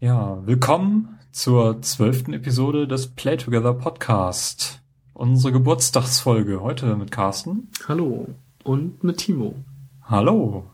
[0.00, 4.80] Ja, willkommen zur zwölften Episode des Play Together Podcast.
[5.12, 7.68] Unsere Geburtstagsfolge heute mit Carsten.
[7.88, 8.28] Hallo.
[8.62, 9.56] Und mit Timo.
[10.04, 10.70] Hallo.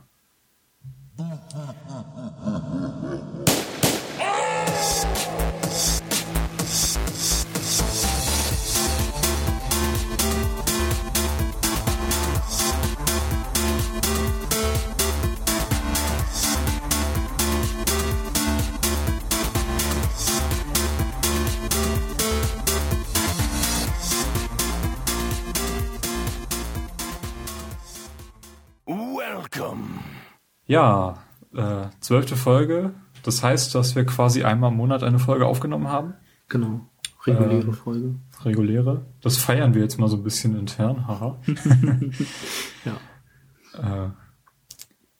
[30.67, 31.23] Ja,
[31.55, 32.95] äh, zwölfte Folge.
[33.23, 36.15] Das heißt, dass wir quasi einmal im Monat eine Folge aufgenommen haben.
[36.49, 36.81] Genau.
[37.27, 38.15] Reguläre Ähm, Folge.
[38.45, 39.07] Reguläre.
[39.23, 41.07] Das feiern wir jetzt mal so ein bisschen intern.
[41.07, 41.39] Haha.
[42.85, 44.07] Ja.
[44.07, 44.11] äh,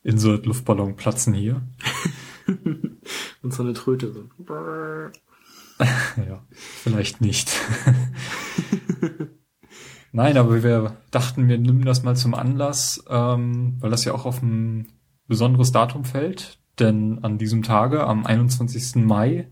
[0.03, 1.63] Insert Luftballon platzen hier.
[3.43, 4.13] Und so eine Tröte.
[4.13, 4.27] So.
[6.29, 6.45] Ja,
[6.83, 7.51] vielleicht nicht.
[10.13, 14.25] Nein, aber wir dachten, wir nehmen das mal zum Anlass, ähm, weil das ja auch
[14.27, 14.87] auf ein
[15.27, 16.59] besonderes Datum fällt.
[16.79, 19.05] Denn an diesem Tage, am 21.
[19.05, 19.47] Mai,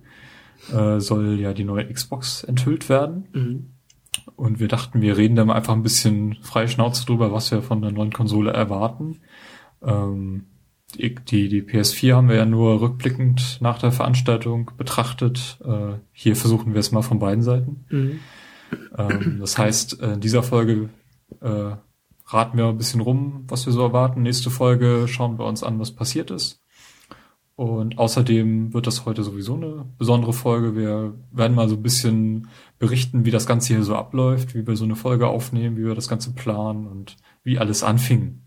[0.73, 3.29] äh, soll ja die neue Xbox enthüllt werden.
[3.33, 3.67] Mhm.
[4.37, 7.63] Und wir dachten, wir reden da mal einfach ein bisschen freie Schnauze drüber, was wir
[7.63, 9.21] von der neuen Konsole erwarten.
[9.83, 10.47] Ähm,
[10.95, 15.59] die, die, die PS4 haben wir ja nur rückblickend nach der Veranstaltung betrachtet.
[15.65, 17.85] Äh, hier versuchen wir es mal von beiden Seiten.
[17.89, 18.21] Mhm.
[18.97, 20.91] Ähm, das heißt, äh, in dieser Folge
[21.41, 21.77] äh,
[22.33, 24.23] raten wir ein bisschen rum, was wir so erwarten.
[24.23, 26.61] Nächste Folge schauen wir uns an, was passiert ist.
[27.55, 30.75] Und außerdem wird das heute sowieso eine besondere Folge.
[30.75, 34.77] Wir werden mal so ein bisschen berichten, wie das Ganze hier so abläuft, wie wir
[34.77, 38.41] so eine Folge aufnehmen, wie wir das Ganze planen und wie alles anfing.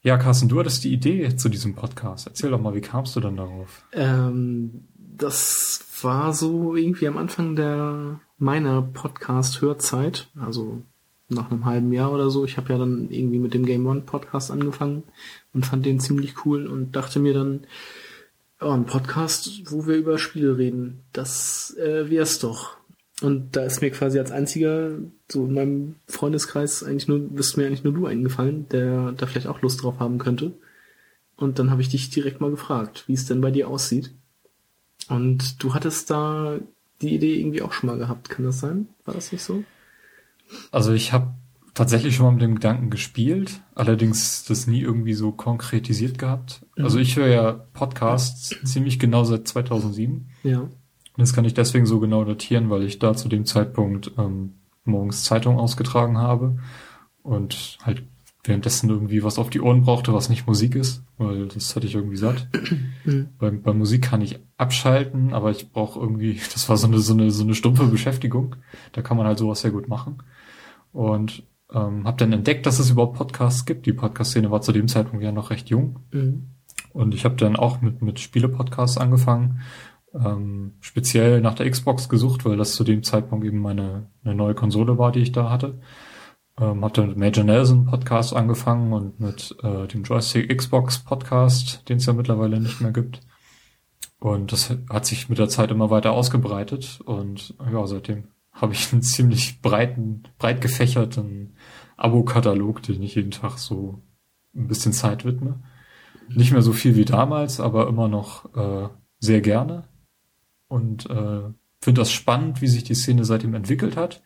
[0.00, 2.26] Ja, Carsten, du hattest die Idee zu diesem Podcast.
[2.26, 3.86] Erzähl doch mal, wie kamst du dann darauf?
[3.92, 10.82] Ähm, das war so irgendwie am Anfang der meiner Podcast-Hörzeit, also
[11.28, 12.44] nach einem halben Jahr oder so.
[12.44, 15.04] Ich habe ja dann irgendwie mit dem Game One Podcast angefangen
[15.52, 17.66] und fand den ziemlich cool und dachte mir dann,
[18.60, 22.76] oh, ein Podcast, wo wir über Spiele reden, das äh, wär's doch.
[23.22, 24.98] Und da ist mir quasi als einziger,
[25.30, 29.46] so in meinem Freundeskreis, eigentlich nur, bist mir eigentlich nur du eingefallen, der da vielleicht
[29.46, 30.52] auch Lust drauf haben könnte.
[31.36, 34.12] Und dann habe ich dich direkt mal gefragt, wie es denn bei dir aussieht.
[35.08, 36.58] Und du hattest da
[37.02, 38.88] die Idee irgendwie auch schon mal gehabt, kann das sein?
[39.04, 39.64] War das nicht so?
[40.70, 41.34] Also ich habe
[41.74, 46.64] tatsächlich schon mal mit dem Gedanken gespielt, allerdings das nie irgendwie so konkretisiert gehabt.
[46.76, 46.84] Mhm.
[46.84, 50.28] Also ich höre ja Podcasts ziemlich genau seit 2007.
[50.44, 50.60] Ja.
[50.60, 50.72] Und
[51.16, 54.54] das kann ich deswegen so genau datieren, weil ich da zu dem Zeitpunkt ähm,
[54.84, 56.58] morgens Zeitung ausgetragen habe
[57.22, 58.04] und halt
[58.44, 61.94] währenddessen irgendwie was auf die Ohren brauchte, was nicht Musik ist, weil das hatte ich
[61.94, 62.46] irgendwie satt.
[63.04, 63.30] Mhm.
[63.38, 67.14] Bei, bei Musik kann ich abschalten, aber ich brauche irgendwie, das war so eine, so
[67.14, 68.56] eine, so eine stumpfe Beschäftigung.
[68.92, 70.22] Da kann man halt sowas sehr gut machen.
[70.94, 73.84] Und ähm, habe dann entdeckt, dass es überhaupt Podcasts gibt.
[73.86, 75.98] Die Podcast-Szene war zu dem Zeitpunkt ja noch recht jung.
[76.12, 76.50] Mhm.
[76.92, 79.60] Und ich habe dann auch mit, mit Spiele-Podcasts angefangen.
[80.14, 84.54] Ähm, speziell nach der Xbox gesucht, weil das zu dem Zeitpunkt eben meine eine neue
[84.54, 85.80] Konsole war, die ich da hatte.
[86.60, 91.88] Ähm, habe dann mit Major Nelson Podcast angefangen und mit äh, dem Joystick Xbox Podcast,
[91.88, 93.20] den es ja mittlerweile nicht mehr gibt.
[94.20, 98.92] Und das hat sich mit der Zeit immer weiter ausgebreitet und ja, seitdem habe ich
[98.92, 101.56] einen ziemlich breiten, breit gefächerten
[101.96, 104.02] Abo-Katalog, den ich jeden Tag so
[104.54, 105.60] ein bisschen Zeit widme.
[106.28, 108.88] Nicht mehr so viel wie damals, aber immer noch äh,
[109.18, 109.84] sehr gerne.
[110.68, 111.42] Und äh,
[111.80, 114.22] finde das spannend, wie sich die Szene seitdem entwickelt hat.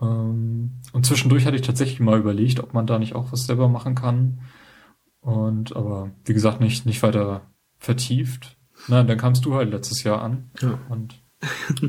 [0.00, 3.68] Ähm, und zwischendurch hatte ich tatsächlich mal überlegt, ob man da nicht auch was selber
[3.68, 4.40] machen kann.
[5.20, 7.42] Und aber wie gesagt, nicht, nicht weiter
[7.78, 8.56] vertieft.
[8.86, 10.50] Na, dann kamst du halt letztes Jahr an.
[10.60, 10.78] Ja.
[10.88, 11.22] Und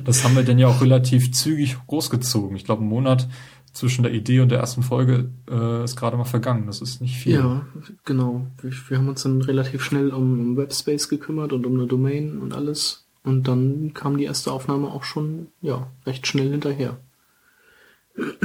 [0.05, 2.55] das haben wir dann ja auch relativ zügig großgezogen.
[2.55, 3.27] Ich glaube, ein Monat
[3.73, 6.65] zwischen der Idee und der ersten Folge äh, ist gerade mal vergangen.
[6.67, 7.35] Das ist nicht viel.
[7.35, 7.65] Ja,
[8.05, 8.47] genau.
[8.61, 12.39] Wir, wir haben uns dann relativ schnell um, um Webspace gekümmert und um eine Domain
[12.39, 13.05] und alles.
[13.23, 16.97] Und dann kam die erste Aufnahme auch schon, ja, recht schnell hinterher.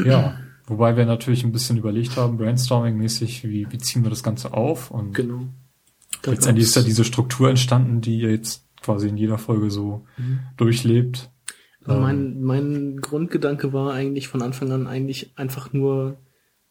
[0.04, 4.52] Ja, wobei wir natürlich ein bisschen überlegt haben, brainstorming-mäßig, wie, wie ziehen wir das Ganze
[4.52, 4.90] auf?
[4.90, 5.46] Und Genau.
[6.22, 10.40] Da letztendlich ist ja diese Struktur entstanden, die jetzt quasi in jeder Folge so Mhm.
[10.56, 11.30] durchlebt.
[11.84, 16.16] Also Ähm, mein, mein Grundgedanke war eigentlich von Anfang an eigentlich einfach nur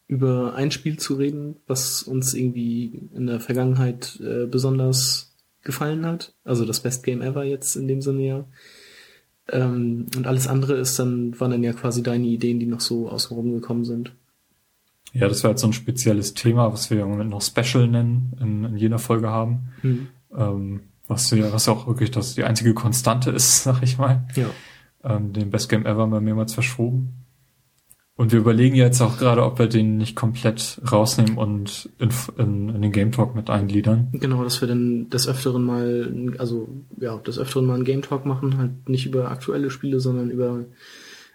[0.06, 6.34] über ein Spiel zu reden, was uns irgendwie in der Vergangenheit äh, besonders gefallen hat.
[6.44, 8.44] Also das Best Game Ever jetzt in dem Sinne ja.
[9.48, 13.08] Ähm, und alles andere ist dann, waren dann ja quasi deine Ideen, die noch so
[13.08, 14.12] außenrum gekommen sind.
[15.12, 18.32] Ja, das wäre jetzt so ein spezielles Thema, was wir im Moment noch Special nennen,
[18.40, 19.68] in, in jeder Folge haben.
[19.82, 20.08] Mhm.
[20.36, 24.26] Ähm, was ja, was ja auch wirklich das die einzige Konstante ist, sag ich mal.
[24.34, 24.50] Ja.
[25.02, 27.24] Ähm, den Best Game Ever haben wir mehrmals verschoben.
[28.16, 32.68] Und wir überlegen jetzt auch gerade, ob wir den nicht komplett rausnehmen und in, in,
[32.68, 34.10] in den Game Talk mit eingliedern.
[34.12, 38.24] Genau, dass wir dann des Öfteren mal, also ja, des Öfteren mal einen Game Talk
[38.24, 40.64] machen, halt nicht über aktuelle Spiele, sondern über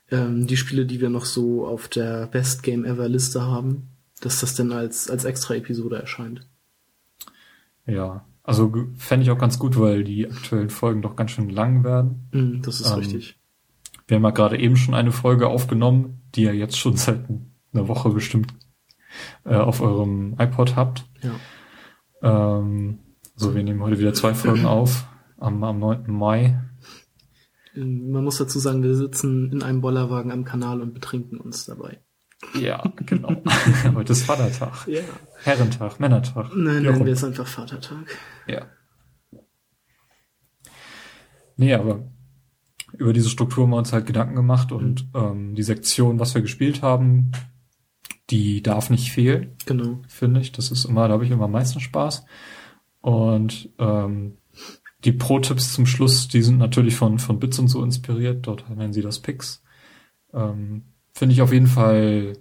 [0.10, 3.89] ähm, die Spiele, die wir noch so auf der Best Game Ever Liste haben,
[4.21, 6.48] dass das dann als, als extra Episode erscheint.
[7.86, 11.84] Ja, also fände ich auch ganz gut, weil die aktuellen Folgen doch ganz schön lang
[11.84, 12.30] werden.
[12.32, 13.40] Mm, das ist Ähm, richtig.
[14.08, 17.28] Wir haben ja gerade eben schon eine Folge aufgenommen, die ihr jetzt schon seit
[17.74, 18.54] einer Woche bestimmt
[19.46, 21.06] äh, auf eurem iPod habt.
[21.22, 22.60] Ja.
[22.60, 23.00] Ähm,
[23.36, 25.08] so, wir nehmen heute wieder zwei Folgen auf
[25.38, 26.12] am, am 9.
[26.12, 26.62] Mai.
[27.76, 31.66] Ähm, Man muss dazu sagen, wir sitzen in einem Bollerwagen am Kanal und betrinken uns
[31.66, 32.00] dabei.
[32.60, 33.42] Ja, genau.
[33.96, 34.88] heute ist Vatertag.
[34.88, 35.02] Ja.
[35.44, 36.52] Herrentag, Männertag.
[36.56, 38.06] Nein, nennen wir es einfach Vatertag.
[38.48, 38.66] Ja.
[41.58, 42.08] Nee, aber
[42.98, 46.42] über diese Struktur haben wir uns halt Gedanken gemacht und ähm, die Sektion, was wir
[46.42, 47.32] gespielt haben,
[48.30, 50.02] die darf nicht fehlen, Genau.
[50.08, 50.52] finde ich.
[50.52, 52.26] Das ist immer, da habe ich immer am meisten Spaß.
[53.02, 54.38] Und ähm,
[55.04, 58.46] die Pro-Tipps zum Schluss, die sind natürlich von, von Bits und so inspiriert.
[58.48, 59.64] Dort nennen sie das Picks.
[60.34, 60.84] Ähm,
[61.19, 62.38] finde ich auf jeden Fall,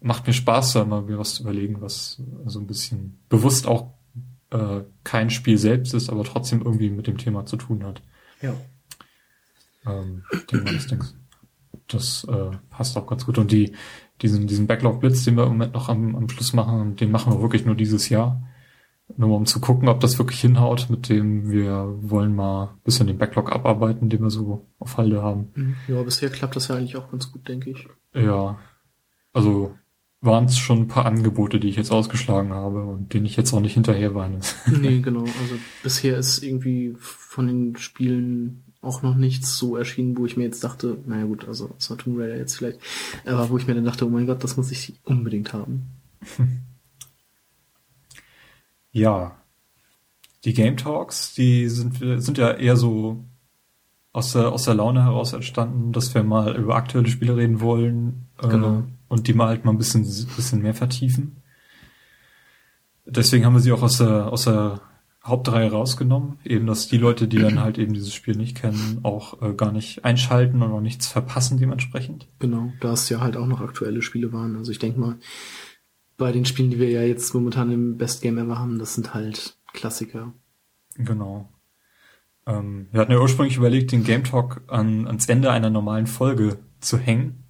[0.00, 3.92] macht mir Spaß, da mal mir was zu überlegen, was so ein bisschen bewusst auch
[4.50, 8.00] äh, kein Spiel selbst ist, aber trotzdem irgendwie mit dem Thema zu tun hat.
[8.40, 8.54] Ja.
[9.86, 11.04] Ähm, ich denke mal, das, Ding,
[11.86, 13.36] das äh, passt auch ganz gut.
[13.36, 13.74] Und die,
[14.22, 17.42] diesen, diesen Backlog-Blitz, den wir im Moment noch am, am Schluss machen, den machen wir
[17.42, 18.42] wirklich nur dieses Jahr.
[19.18, 23.08] Nur um zu gucken, ob das wirklich hinhaut, mit dem wir wollen mal ein bisschen
[23.08, 25.48] den Backlog abarbeiten, den wir so auf Halde haben.
[25.56, 25.74] Mhm.
[25.88, 27.88] Ja, bisher klappt das ja eigentlich auch ganz gut, denke ich.
[28.14, 28.60] Ja,
[29.32, 29.74] also
[30.20, 33.52] waren es schon ein paar Angebote, die ich jetzt ausgeschlagen habe und denen ich jetzt
[33.52, 34.38] auch nicht hinterher weine.
[34.70, 35.22] Nee, genau.
[35.22, 40.44] Also bisher ist irgendwie von den Spielen auch noch nichts so erschienen, wo ich mir
[40.44, 42.78] jetzt dachte, naja gut, also außer Tomb Raider jetzt vielleicht,
[43.26, 45.88] aber wo ich mir dann dachte, oh mein Gott, das muss ich unbedingt haben.
[48.98, 49.36] Ja,
[50.44, 53.24] die Game Talks, die sind, sind ja eher so
[54.12, 58.26] aus der, aus der Laune heraus entstanden, dass wir mal über aktuelle Spiele reden wollen
[58.42, 58.84] äh, Genau.
[59.08, 61.42] und die mal halt mal ein bisschen, bisschen mehr vertiefen.
[63.04, 64.80] Deswegen haben wir sie auch aus der, aus der
[65.24, 69.42] Hauptreihe rausgenommen, eben dass die Leute, die dann halt eben dieses Spiel nicht kennen, auch
[69.42, 72.26] äh, gar nicht einschalten und auch nichts verpassen dementsprechend.
[72.38, 74.56] Genau, da es ja halt auch noch aktuelle Spiele waren.
[74.56, 75.16] Also ich denke mal,
[76.18, 79.14] bei den Spielen, die wir ja jetzt momentan im Best Game Ever haben, das sind
[79.14, 80.34] halt Klassiker.
[80.96, 81.48] Genau.
[82.46, 86.58] Ähm, wir hatten ja ursprünglich überlegt, den Game Talk an, ans Ende einer normalen Folge
[86.80, 87.44] zu hängen,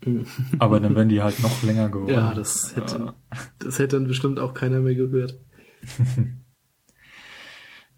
[0.58, 2.14] aber dann wären die halt noch länger geworden.
[2.14, 3.14] Ja, das hätte,
[3.58, 5.40] das hätte dann bestimmt auch keiner mehr gehört.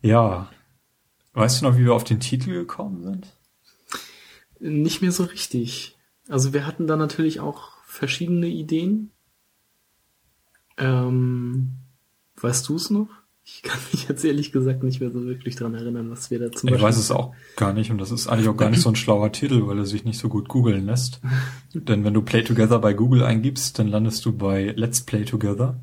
[0.02, 0.50] Ja.
[1.32, 3.36] Weißt du noch, wie wir auf den Titel gekommen sind?
[4.58, 5.96] Nicht mehr so richtig.
[6.28, 9.10] Also wir hatten da natürlich auch verschiedene Ideen.
[10.80, 11.72] Ähm,
[12.40, 13.08] weißt du es noch?
[13.44, 16.52] Ich kann mich jetzt ehrlich gesagt nicht mehr so wirklich dran erinnern, was wir da
[16.52, 18.90] zum Ich weiß es auch gar nicht und das ist eigentlich auch gar nicht so
[18.90, 21.20] ein schlauer Titel, weil er sich nicht so gut googeln lässt.
[21.74, 25.80] Denn wenn du Play Together bei Google eingibst, dann landest du bei Let's Play Together.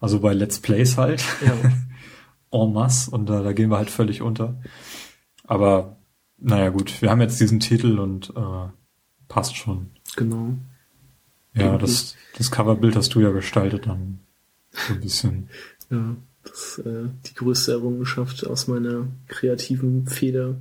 [0.00, 1.24] Also bei Let's Plays halt.
[1.44, 1.54] Ja,
[2.50, 4.60] en masse und da, da gehen wir halt völlig unter.
[5.44, 5.96] Aber
[6.38, 8.68] naja gut, wir haben jetzt diesen Titel und äh,
[9.28, 9.90] passt schon.
[10.16, 10.54] genau.
[11.54, 14.20] Ja, das, das Coverbild hast du ja gestaltet dann
[14.88, 15.48] so ein bisschen.
[15.90, 20.56] Ja, das ist äh, die größte Errungenschaft aus meiner kreativen Feder.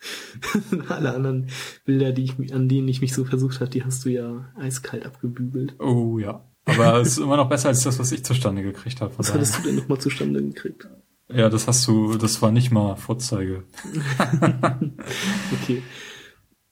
[0.88, 1.48] Alle anderen
[1.84, 5.04] Bilder, die ich, an denen ich mich so versucht habe, die hast du ja eiskalt
[5.04, 5.74] abgebügelt.
[5.80, 6.44] Oh ja.
[6.64, 9.16] Aber es ist immer noch besser als das, was ich zustande gekriegt habe.
[9.18, 9.40] Was daher.
[9.40, 10.88] hattest du denn nochmal zustande gekriegt?
[11.28, 13.64] Ja, das hast du, das war nicht mal Vorzeige.
[15.62, 15.82] Okay.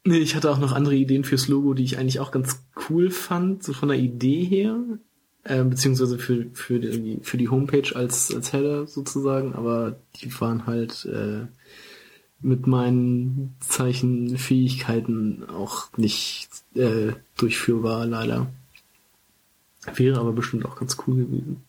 [0.06, 3.10] Nee, ich hatte auch noch andere Ideen fürs Logo, die ich eigentlich auch ganz cool
[3.10, 4.76] fand, so von der Idee her.
[5.44, 10.66] Äh, beziehungsweise für, für, die, für die Homepage als, als Header sozusagen, aber die waren
[10.66, 11.46] halt äh,
[12.40, 18.46] mit meinen Zeichenfähigkeiten auch nicht äh, durchführbar, leider.
[19.94, 21.62] Wäre aber bestimmt auch ganz cool gewesen.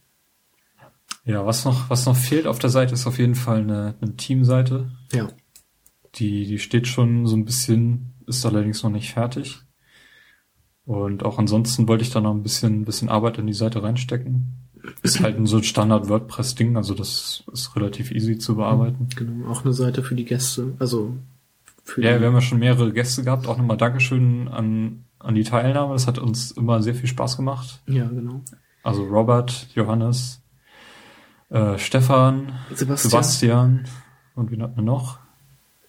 [1.26, 4.16] Ja, was noch, was noch fehlt auf der Seite ist auf jeden Fall eine, eine
[4.16, 4.90] Teamseite.
[5.12, 5.28] Ja.
[6.16, 9.65] Die, die steht schon so ein bisschen, ist allerdings noch nicht fertig.
[10.86, 13.82] Und auch ansonsten wollte ich da noch ein bisschen, ein bisschen Arbeit in die Seite
[13.82, 14.54] reinstecken.
[15.02, 19.08] Ist halt ein so ein Standard WordPress-Ding, also das ist relativ easy zu bearbeiten.
[19.16, 21.16] Genau, auch eine Seite für die Gäste, also
[21.84, 23.48] für Ja, die, wir haben ja schon mehrere Gäste gehabt.
[23.48, 25.94] Auch nochmal Dankeschön an, an die Teilnahme.
[25.94, 27.82] Das hat uns immer sehr viel Spaß gemacht.
[27.88, 28.42] ja, genau.
[28.84, 30.44] Also Robert, Johannes,
[31.50, 33.88] äh, Stefan, Sebastian, Sebastian,
[34.36, 35.18] und wen hatten wir noch?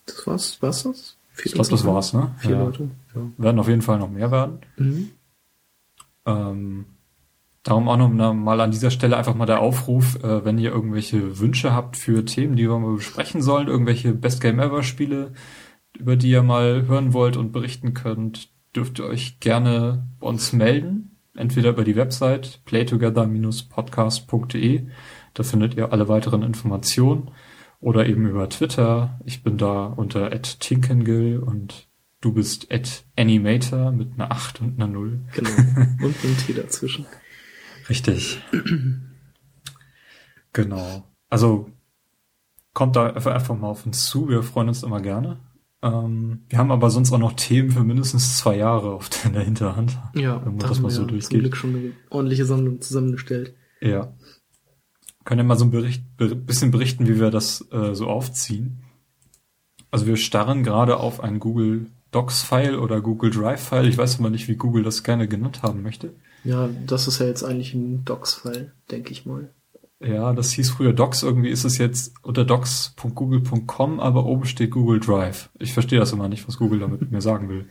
[0.06, 1.15] Das war's, war's das?
[1.36, 2.34] Vier ich glaube, das war's, ne?
[2.38, 2.64] Vier ja.
[2.64, 2.88] Leute.
[3.14, 3.20] Ja.
[3.36, 4.60] Werden auf jeden Fall noch mehr werden.
[4.78, 5.10] Mhm.
[6.24, 6.86] Ähm,
[7.62, 11.38] darum auch noch mal an dieser Stelle einfach mal der Aufruf, äh, wenn ihr irgendwelche
[11.38, 15.34] Wünsche habt für Themen, die wir mal besprechen sollen, irgendwelche Best Game Ever Spiele,
[15.98, 20.54] über die ihr mal hören wollt und berichten könnt, dürft ihr euch gerne bei uns
[20.54, 21.18] melden.
[21.34, 24.86] Entweder über die Website playtogether-podcast.de,
[25.34, 27.30] da findet ihr alle weiteren Informationen,
[27.80, 29.20] oder eben über Twitter.
[29.24, 31.88] Ich bin da unter @tinkengill und
[32.20, 32.68] du bist
[33.16, 35.20] @animator mit einer 8 und einer 0.
[35.34, 35.50] Genau.
[36.02, 37.06] Und ein T dazwischen.
[37.88, 38.42] Richtig.
[40.52, 41.04] genau.
[41.28, 41.70] Also
[42.72, 44.28] kommt da einfach mal auf uns zu.
[44.28, 45.38] Wir freuen uns immer gerne.
[45.82, 49.98] Ähm, wir haben aber sonst auch noch Themen für mindestens zwei Jahre auf der Hinterhand.
[50.14, 51.30] Ja, wenn man das mal so durchgeht.
[51.30, 53.54] Zum Glück schon eine ordentliche Sammlung zusammengestellt.
[53.80, 54.14] Ja.
[55.26, 58.78] Können ja mal so ein Bericht, bisschen berichten, wie wir das äh, so aufziehen.
[59.90, 63.88] Also wir starren gerade auf ein Google Docs-File oder Google Drive-File.
[63.88, 66.14] Ich weiß aber nicht, wie Google das gerne genannt haben möchte.
[66.44, 69.50] Ja, das ist ja jetzt eigentlich ein Docs-File, denke ich mal.
[69.98, 75.00] Ja, das hieß früher Docs, irgendwie ist es jetzt unter docs.google.com, aber oben steht Google
[75.00, 75.48] Drive.
[75.58, 77.66] Ich verstehe das immer nicht, was Google damit mir sagen will.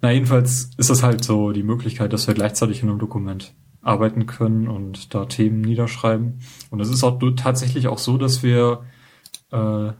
[0.00, 3.54] Na, jedenfalls ist das halt so die Möglichkeit, dass wir gleichzeitig in einem Dokument
[3.86, 6.40] arbeiten können und da Themen niederschreiben.
[6.70, 8.84] Und es ist auch tatsächlich auch so, dass wir
[9.52, 9.92] äh,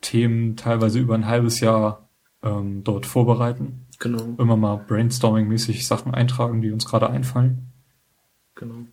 [0.00, 2.08] Themen teilweise über ein halbes Jahr
[2.42, 3.86] ähm, dort vorbereiten.
[3.98, 4.34] Genau.
[4.38, 7.66] Immer mal brainstorming-mäßig Sachen eintragen, die uns gerade einfallen.
[8.54, 8.86] Genau.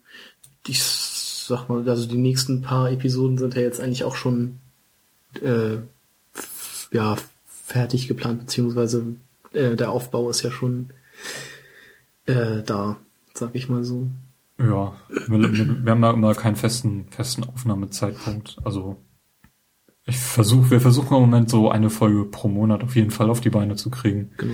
[0.67, 4.59] Ich sag mal, also die nächsten paar Episoden sind ja jetzt eigentlich auch schon
[5.41, 5.77] äh,
[6.91, 9.15] ja fertig geplant, beziehungsweise
[9.53, 10.89] äh, der Aufbau ist ja schon
[12.25, 12.97] äh, da,
[13.33, 14.07] sag ich mal so.
[14.57, 14.95] Ja,
[15.27, 18.57] wir, wir haben da immer keinen festen, festen Aufnahmezeitpunkt.
[18.63, 19.03] Also
[20.05, 23.41] ich versuche, wir versuchen im Moment so eine Folge pro Monat auf jeden Fall auf
[23.41, 24.31] die Beine zu kriegen.
[24.37, 24.53] Genau.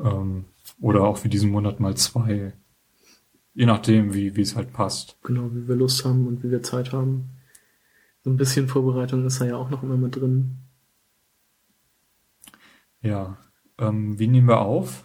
[0.00, 0.44] Ähm,
[0.80, 2.54] oder auch wie diesen Monat mal zwei.
[3.54, 5.18] Je nachdem, wie, wie es halt passt.
[5.22, 7.28] Genau, wie wir Lust haben und wie wir Zeit haben.
[8.24, 10.58] So ein bisschen Vorbereitung ist da ja auch noch immer mit drin.
[13.02, 13.36] Ja.
[13.78, 15.04] Ähm, wie nehmen wir auf?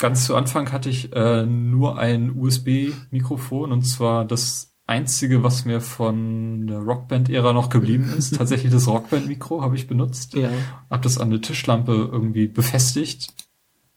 [0.00, 5.82] Ganz zu Anfang hatte ich äh, nur ein USB-Mikrofon und zwar das einzige, was mir
[5.82, 8.36] von der Rockband-Ära noch geblieben ist.
[8.36, 10.34] Tatsächlich das Rockband-Mikro habe ich benutzt.
[10.34, 10.48] Ja.
[10.88, 13.34] Hab das an eine Tischlampe irgendwie befestigt,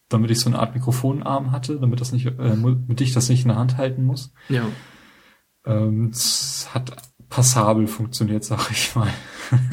[0.10, 3.44] damit ich so eine Art Mikrofonarm hatte, damit das nicht, äh, damit ich das nicht
[3.44, 4.34] in der Hand halten muss.
[4.50, 4.68] Ja.
[5.66, 6.98] Ähm, es hat
[7.30, 9.10] passabel funktioniert, sag ich mal.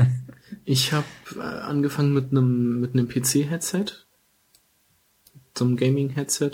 [0.65, 1.07] ich habe
[1.37, 4.07] äh, angefangen mit einem mit einem PC-Headset
[5.61, 6.53] so einem Gaming-Headset,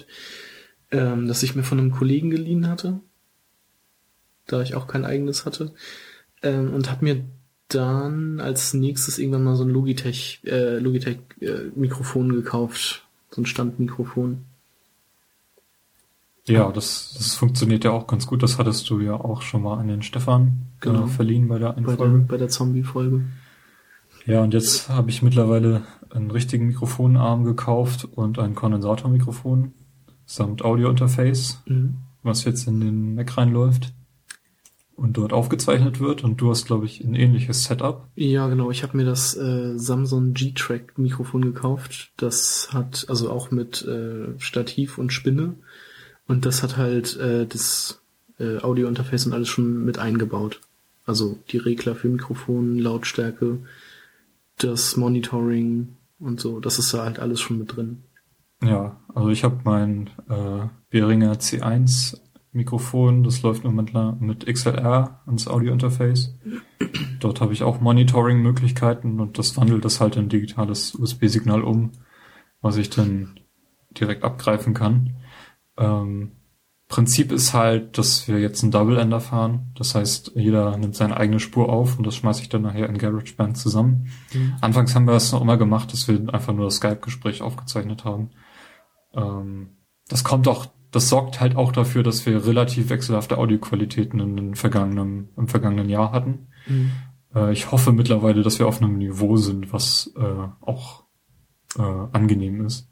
[0.91, 3.01] ähm, das ich mir von einem Kollegen geliehen hatte,
[4.47, 5.73] da ich auch kein eigenes hatte,
[6.43, 7.25] ähm, und habe mir
[7.69, 13.47] dann als nächstes irgendwann mal so ein Logitech, äh, Logitech äh, Mikrofon gekauft, so ein
[13.47, 14.45] Standmikrofon.
[16.49, 18.43] Ja, das, das funktioniert ja auch ganz gut.
[18.43, 21.07] Das hattest du ja auch schon mal an den Stefan äh, genau.
[21.07, 21.73] verliehen bei der.
[21.73, 23.23] Bei der, bei der Zombie-Folge.
[24.27, 25.83] Ja, und jetzt habe ich mittlerweile
[26.17, 29.73] einen richtigen Mikrofonarm gekauft und ein Kondensatormikrofon
[30.25, 31.99] samt Audiointerface, mhm.
[32.23, 33.93] was jetzt in den Mac reinläuft
[34.97, 36.25] und dort aufgezeichnet wird.
[36.25, 38.09] Und du hast, glaube ich, ein ähnliches Setup.
[38.17, 38.71] Ja, genau.
[38.71, 42.13] Ich habe mir das äh, Samsung G-Track Mikrofon gekauft.
[42.17, 45.55] Das hat also auch mit äh, Stativ und Spinne.
[46.27, 48.01] Und das hat halt äh, das
[48.39, 50.61] äh, Audiointerface und alles schon mit eingebaut.
[51.05, 53.59] Also die Regler für Mikrofon, Lautstärke,
[54.59, 56.61] das Monitoring und so.
[56.61, 58.05] Das ist da halt alles schon mit drin.
[58.63, 62.19] Ja, also ich habe mein äh, Behringer C1
[62.53, 66.39] Mikrofon, das läuft im Moment mit XLR ans Audiointerface.
[67.21, 71.93] Dort habe ich auch Monitoring-Möglichkeiten und das wandelt das halt in digitales USB-Signal um,
[72.63, 73.39] was ich dann
[73.91, 75.17] direkt abgreifen kann.
[75.77, 76.33] Ähm,
[76.89, 79.73] Prinzip ist halt, dass wir jetzt einen Double Ender fahren.
[79.75, 82.99] Das heißt, jeder nimmt seine eigene Spur auf und das schmeiße ich dann nachher in
[82.99, 84.09] GarageBand zusammen.
[84.33, 84.55] Mhm.
[84.61, 88.31] Anfangs haben wir das noch immer gemacht, dass wir einfach nur das Skype-Gespräch aufgezeichnet haben.
[89.15, 89.71] Ähm,
[90.09, 94.55] das kommt auch, das sorgt halt auch dafür, dass wir relativ wechselhafte Audioqualitäten in den
[94.55, 96.47] vergangenen, im vergangenen Jahr hatten.
[96.69, 96.93] Mhm.
[97.35, 101.03] Äh, ich hoffe mittlerweile, dass wir auf einem Niveau sind, was äh, auch
[101.77, 102.89] äh, angenehm ist.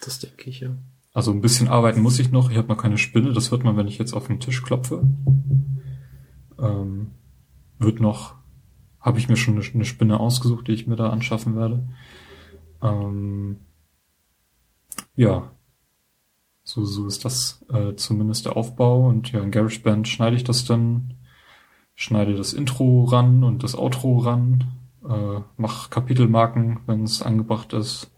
[0.00, 0.70] Das denke ich, ja.
[1.16, 2.50] Also ein bisschen arbeiten muss ich noch.
[2.50, 3.32] Ich habe noch keine Spinne.
[3.32, 5.02] Das hört man, wenn ich jetzt auf den Tisch klopfe.
[6.58, 7.12] Ähm,
[7.78, 8.34] wird noch,
[9.00, 11.88] habe ich mir schon eine, eine, Spinne ausgesucht, die ich mir da anschaffen werde.
[12.82, 13.60] Ähm,
[15.14, 15.52] ja,
[16.64, 19.08] so, so ist das äh, zumindest der Aufbau.
[19.08, 21.14] Und ja, in GarageBand schneide ich das dann,
[21.94, 24.64] schneide das Intro ran und das Outro ran.
[25.08, 28.10] äh, mach Kapitelmarken, wenn es angebracht ist.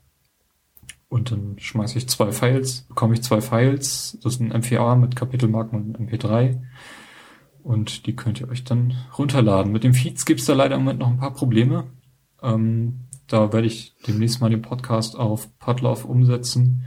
[1.09, 4.19] Und dann schmeiße ich zwei Files, bekomme ich zwei Files.
[4.23, 6.61] Das sind M4A mit Kapitelmarken und MP3.
[7.63, 9.73] Und die könnt ihr euch dann runterladen.
[9.73, 11.91] Mit den Feeds gibt's da leider im Moment noch ein paar Probleme.
[12.43, 16.85] Ähm, da werde ich demnächst mal den Podcast auf Podlove umsetzen.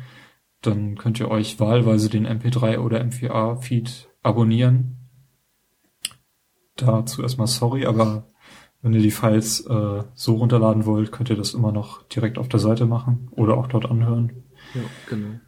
[0.61, 5.09] Dann könnt ihr euch wahlweise den MP3 oder M4A-Feed abonnieren.
[6.75, 8.30] Dazu erstmal sorry, aber
[8.81, 12.49] wenn ihr die Files äh, so runterladen wollt, könnt ihr das immer noch direkt auf
[12.49, 14.43] der Seite machen oder auch dort anhören.
[14.73, 15.39] Ja, genau.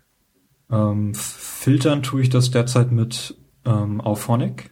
[0.72, 4.72] Ähm, filtern tue ich das derzeit mit ähm, Auphonic.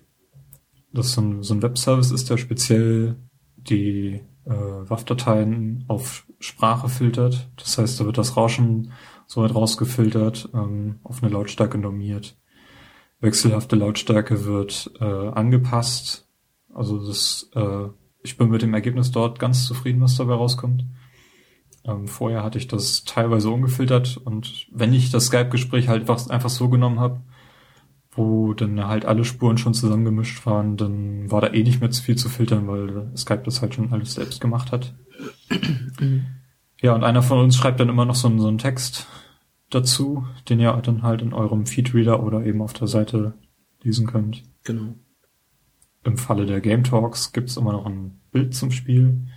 [0.94, 3.16] Das ist so ein, so ein Webservice ist, der speziell
[3.56, 7.50] die äh, WAV-Dateien auf Sprache filtert.
[7.58, 8.92] Das heißt, da wird das Rauschen
[9.26, 12.38] so weit rausgefiltert, ähm, auf eine Lautstärke normiert.
[13.22, 16.28] Wechselhafte Lautstärke wird äh, angepasst.
[16.74, 17.88] Also das äh,
[18.24, 20.86] ich bin mit dem Ergebnis dort ganz zufrieden, was dabei rauskommt.
[21.84, 26.70] Ähm, vorher hatte ich das teilweise ungefiltert und wenn ich das Skype-Gespräch halt einfach, so
[26.70, 27.22] genommen habe,
[28.12, 32.04] wo dann halt alle Spuren schon zusammengemischt waren, dann war da eh nicht mehr zu
[32.04, 34.94] viel zu filtern, weil Skype das halt schon alles selbst gemacht hat.
[36.82, 39.08] ja, und einer von uns schreibt dann immer noch so einen, so einen Text
[39.70, 43.34] dazu, den ihr dann halt in eurem Feedreader oder eben auf der Seite
[43.82, 44.44] lesen könnt.
[44.66, 44.94] Genau.
[46.04, 49.28] Im Falle der Game Talks gibt's immer noch ein Bild zum Spiel.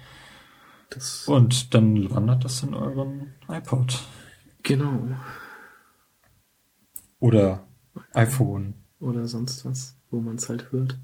[0.90, 4.00] Das Und dann wandert das in euren iPod.
[4.62, 5.08] Genau.
[7.18, 7.66] Oder
[8.12, 8.74] iPhone.
[9.00, 10.98] Oder sonst was, wo man es halt hört.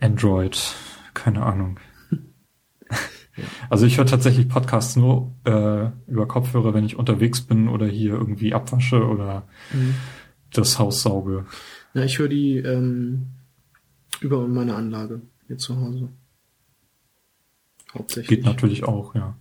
[0.00, 0.74] Android.
[1.14, 1.78] Keine Ahnung.
[3.68, 8.12] Also ich höre tatsächlich Podcasts nur äh, über Kopfhörer, wenn ich unterwegs bin oder hier
[8.12, 9.96] irgendwie abwasche oder mhm.
[10.52, 11.44] das Haus sauge.
[11.94, 13.28] Ja, ich höre die ähm,
[14.20, 16.08] über meine Anlage hier zu Hause.
[17.92, 18.38] Hauptsächlich.
[18.38, 19.36] Geht natürlich auch, ja.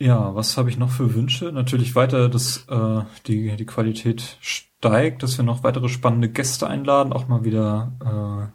[0.00, 1.52] Ja, was habe ich noch für Wünsche?
[1.52, 7.12] Natürlich weiter, dass äh, die, die Qualität steigt, dass wir noch weitere spannende Gäste einladen,
[7.12, 8.50] auch mal wieder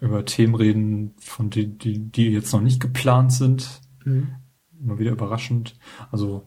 [0.00, 3.80] äh, über Themen reden, von denen die, die jetzt noch nicht geplant sind.
[4.04, 4.34] Mhm.
[4.78, 5.78] Mal wieder überraschend.
[6.10, 6.44] Also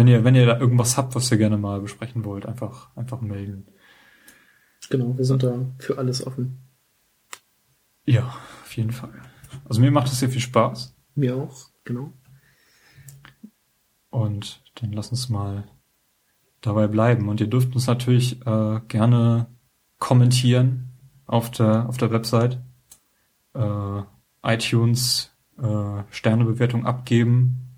[0.00, 3.20] wenn ihr, wenn ihr da irgendwas habt, was ihr gerne mal besprechen wollt, einfach, einfach
[3.20, 3.66] melden.
[4.88, 6.58] Genau, wir sind da für alles offen.
[8.06, 9.12] Ja, auf jeden Fall.
[9.66, 10.96] Also mir macht es sehr viel Spaß.
[11.16, 12.14] Mir auch, genau.
[14.08, 15.64] Und dann lass uns mal
[16.62, 17.28] dabei bleiben.
[17.28, 19.48] Und ihr dürft uns natürlich äh, gerne
[19.98, 20.94] kommentieren
[21.26, 22.58] auf der, auf der Website.
[23.52, 24.02] Äh,
[24.42, 27.69] iTunes äh, Sternebewertung abgeben,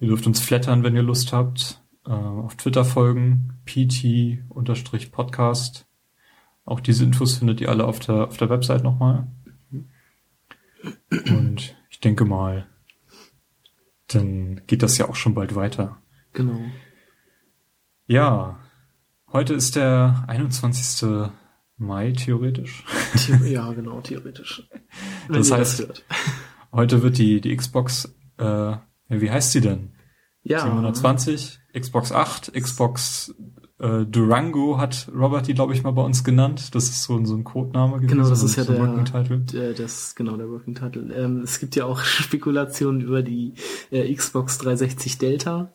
[0.00, 1.80] Ihr dürft uns flattern, wenn ihr Lust habt.
[2.06, 4.56] Äh, auf Twitter folgen, pt-podcast.
[6.64, 9.28] Auch diese Infos findet ihr alle auf der, auf der Website nochmal.
[11.10, 12.66] Und ich denke mal,
[14.08, 15.98] dann geht das ja auch schon bald weiter.
[16.32, 16.60] Genau.
[18.06, 18.58] Ja,
[19.30, 21.28] heute ist der 21.
[21.76, 22.84] Mai, theoretisch.
[23.44, 24.66] Ja, genau, theoretisch.
[25.28, 26.04] das heißt,
[26.72, 28.76] heute wird die, die Xbox äh,
[29.10, 29.90] ja, wie heißt sie denn?
[30.42, 30.60] Ja.
[30.60, 33.34] 720, Xbox 8, Xbox
[33.78, 36.74] äh, Durango hat Robert die, glaube ich, mal bei uns genannt.
[36.74, 38.08] Das ist so, so ein Codename gewesen.
[38.08, 39.38] Genau, das ist ja der, Working Title.
[39.38, 41.12] Der, das, genau, der Working Title.
[41.14, 43.54] Ähm, es gibt ja auch Spekulationen über die
[43.90, 45.72] äh, Xbox 360 Delta.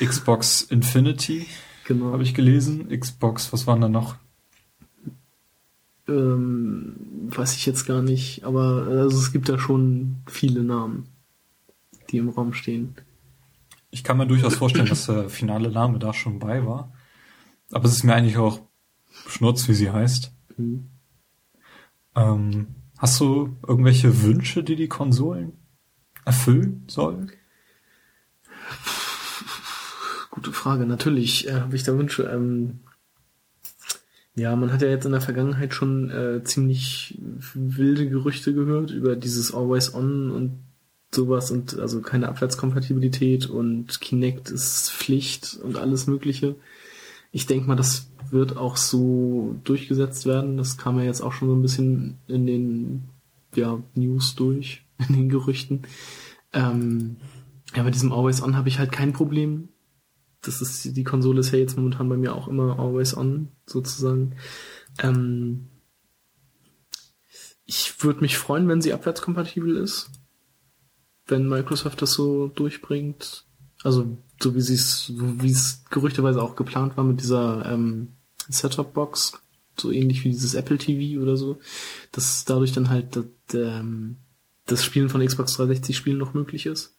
[0.00, 1.46] Xbox Infinity.
[1.86, 2.12] Genau.
[2.12, 2.88] Habe ich gelesen.
[2.88, 4.16] Xbox, was waren da noch?
[6.08, 6.94] Ähm,
[7.28, 11.06] weiß ich jetzt gar nicht, aber also es gibt da schon viele Namen
[12.12, 12.94] die im Raum stehen.
[13.90, 16.92] Ich kann mir durchaus vorstellen, dass der finale Name da schon bei war.
[17.72, 18.60] Aber es ist mir eigentlich auch
[19.26, 20.32] Schnurz, wie sie heißt.
[20.56, 20.88] Mhm.
[22.14, 22.66] Ähm,
[22.98, 25.52] hast du irgendwelche Wünsche, die die Konsolen
[26.24, 27.32] erfüllen sollen?
[30.30, 30.86] Gute Frage.
[30.86, 32.24] Natürlich äh, habe ich da Wünsche.
[32.24, 32.80] Ähm,
[34.34, 37.18] ja, man hat ja jetzt in der Vergangenheit schon äh, ziemlich
[37.54, 40.71] wilde Gerüchte gehört über dieses Always On und
[41.14, 46.56] sowas und also keine Abwärtskompatibilität und Kinect ist Pflicht und alles Mögliche.
[47.30, 50.56] Ich denke mal, das wird auch so durchgesetzt werden.
[50.56, 53.02] Das kam ja jetzt auch schon so ein bisschen in den
[53.54, 55.82] ja, News durch, in den Gerüchten.
[56.52, 57.16] Ähm,
[57.74, 59.68] ja, bei diesem Always On habe ich halt kein Problem.
[60.40, 64.34] Das ist, die Konsole ist ja jetzt momentan bei mir auch immer Always On, sozusagen.
[64.98, 65.68] Ähm,
[67.64, 70.10] ich würde mich freuen, wenn sie abwärtskompatibel ist
[71.32, 73.44] wenn Microsoft das so durchbringt.
[73.82, 78.12] Also so wie sie es, wie es gerüchteweise auch geplant war mit dieser ähm,
[78.48, 79.32] Setup-Box,
[79.76, 81.58] so ähnlich wie dieses Apple TV oder so,
[82.12, 84.16] dass dadurch dann halt das, ähm,
[84.66, 86.94] das Spielen von Xbox 360 Spielen noch möglich ist.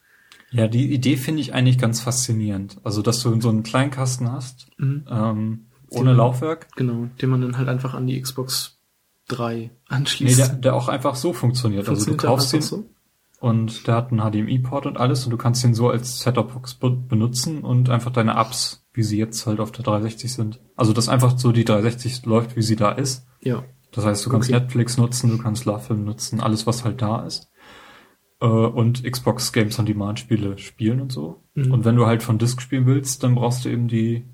[0.52, 2.78] Ja, die Idee finde ich eigentlich ganz faszinierend.
[2.84, 5.06] Also, dass du so einen Kleinkasten hast, Mhm.
[5.10, 6.68] ähm, ohne Den- Laufwerk.
[6.76, 8.78] Genau, den man dann halt einfach an die Xbox
[9.30, 10.38] 3 Nee, anschließt.
[10.40, 11.88] der, der auch einfach so funktioniert.
[11.88, 12.90] Also du Funktioniert kaufst ihn einfach so?
[13.44, 16.92] Und der hat einen HDMI-Port und alles und du kannst ihn so als Setup-Box be
[16.92, 20.62] benutzen und einfach deine Apps, wie sie jetzt halt auf der 360 sind.
[20.78, 23.28] Also dass einfach so die 360 läuft, wie sie da ist.
[23.42, 23.66] Ja.
[23.92, 24.62] Das heißt, du kannst Okay.
[24.62, 27.52] Netflix nutzen, du kannst LoveFilm nutzen, alles was halt da ist.
[28.40, 31.44] Äh, und Xbox Games on Demand Spiele spielen und so.
[31.54, 31.74] Mhm.
[31.74, 34.26] Und wenn du halt von Disk spielen willst, dann brauchst du eben die,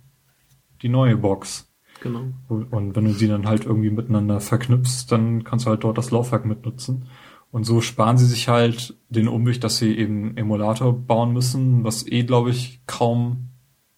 [0.83, 1.73] die neue Box.
[2.03, 2.27] Genau.
[2.47, 6.11] Und wenn du sie dann halt irgendwie miteinander verknüpfst, dann kannst du halt dort das
[6.11, 7.07] Laufwerk mitnutzen.
[7.51, 12.05] Und so sparen sie sich halt den Umweg, dass sie eben Emulator bauen müssen, was
[12.07, 13.49] eh, glaube ich, kaum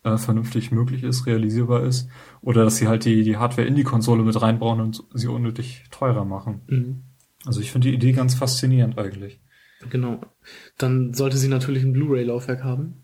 [0.04, 2.08] äh, vernünftig möglich ist, realisierbar ist.
[2.42, 5.84] Oder dass sie halt die, die Hardware in die Konsole mit reinbauen und sie unnötig
[5.92, 6.62] teurer machen.
[6.68, 7.04] Mhm.
[7.46, 9.42] Also ich finde die Idee ganz faszinierend eigentlich.
[9.90, 10.22] Genau.
[10.78, 13.04] Dann sollte sie natürlich ein Blu-ray-Laufwerk haben.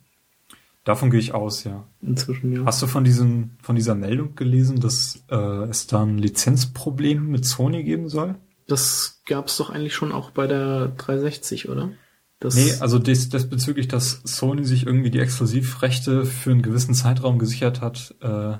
[0.84, 1.86] Davon gehe ich aus, ja.
[2.02, 2.66] Inzwischen, ja.
[2.66, 5.36] Hast du von diesem, von dieser Meldung gelesen, dass äh,
[5.70, 8.36] es da ein Lizenzproblem mit Sony geben soll?
[8.68, 11.92] Das gab's doch eigentlich schon auch bei der 360, oder?
[12.40, 16.94] Das, Nee, also das, das bezüglich, dass Sony sich irgendwie die Exklusivrechte für einen gewissen
[16.94, 18.58] Zeitraum gesichert hat äh,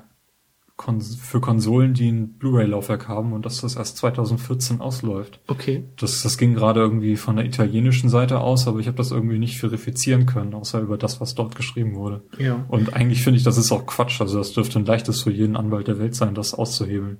[0.78, 5.40] kon für Konsolen, die ein Blu-ray-Laufwerk haben und dass das erst 2014 ausläuft.
[5.48, 5.84] okay.
[5.96, 9.40] Das, das ging gerade irgendwie von der italienischen Seite aus, aber ich habe das irgendwie
[9.40, 12.22] nicht verifizieren können, außer über das, was dort geschrieben wurde.
[12.38, 12.64] Ja.
[12.68, 14.20] Und eigentlich finde ich, das ist auch Quatsch.
[14.20, 17.18] Also das dürfte ein leichtes für jeden Anwalt der Welt sein, das auszuhebeln.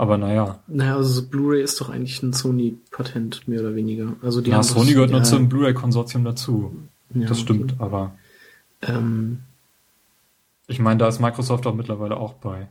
[0.00, 4.14] Aber naja, Naja, also so Blu-ray ist doch eigentlich ein Sony-Patent, mehr oder weniger.
[4.22, 6.74] Also die ja, haben Sony gehört nur zum Blu-ray-Konsortium dazu.
[7.14, 7.82] ja, das stimmt, okay.
[7.82, 8.14] aber
[8.80, 9.40] Ähm,
[10.68, 12.68] ich meine, da ist Microsoft auch mittlerweile auch bei.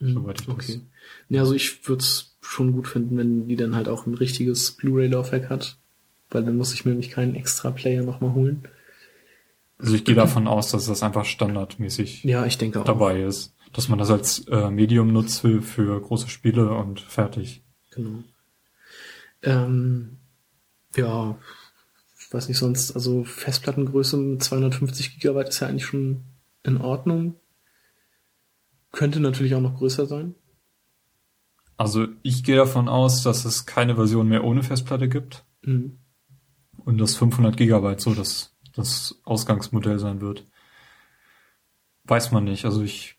[0.00, 0.80] mh, Soweit ich das- okay.
[1.30, 4.72] Ja, also ich würde es schon gut finden, wenn die dann halt auch ein richtiges
[4.72, 5.78] Blu-ray-Laufwerk hat.
[6.30, 8.64] Weil dann muss ich mir nämlich keinen extra Player nochmal holen.
[9.78, 12.84] Also ich gehe davon aus, dass das einfach standardmäßig Ja, ich denke auch.
[12.84, 13.53] dabei ist.
[13.74, 17.62] Dass man das als äh, Medium nutzt für, für große Spiele und fertig.
[17.90, 18.22] Genau.
[19.42, 20.18] Ähm,
[20.96, 21.36] ja,
[22.18, 26.24] ich weiß nicht sonst, also Festplattengröße mit 250 Gigabyte ist ja eigentlich schon
[26.62, 27.34] in Ordnung.
[28.92, 30.34] Könnte natürlich auch noch größer sein.
[31.76, 35.98] Also ich gehe davon aus, dass es keine Version mehr ohne Festplatte gibt Mhm.
[36.84, 40.46] und dass 500 Gigabyte so das, das Ausgangsmodell sein wird.
[42.04, 42.66] Weiß man nicht.
[42.66, 43.13] Also ich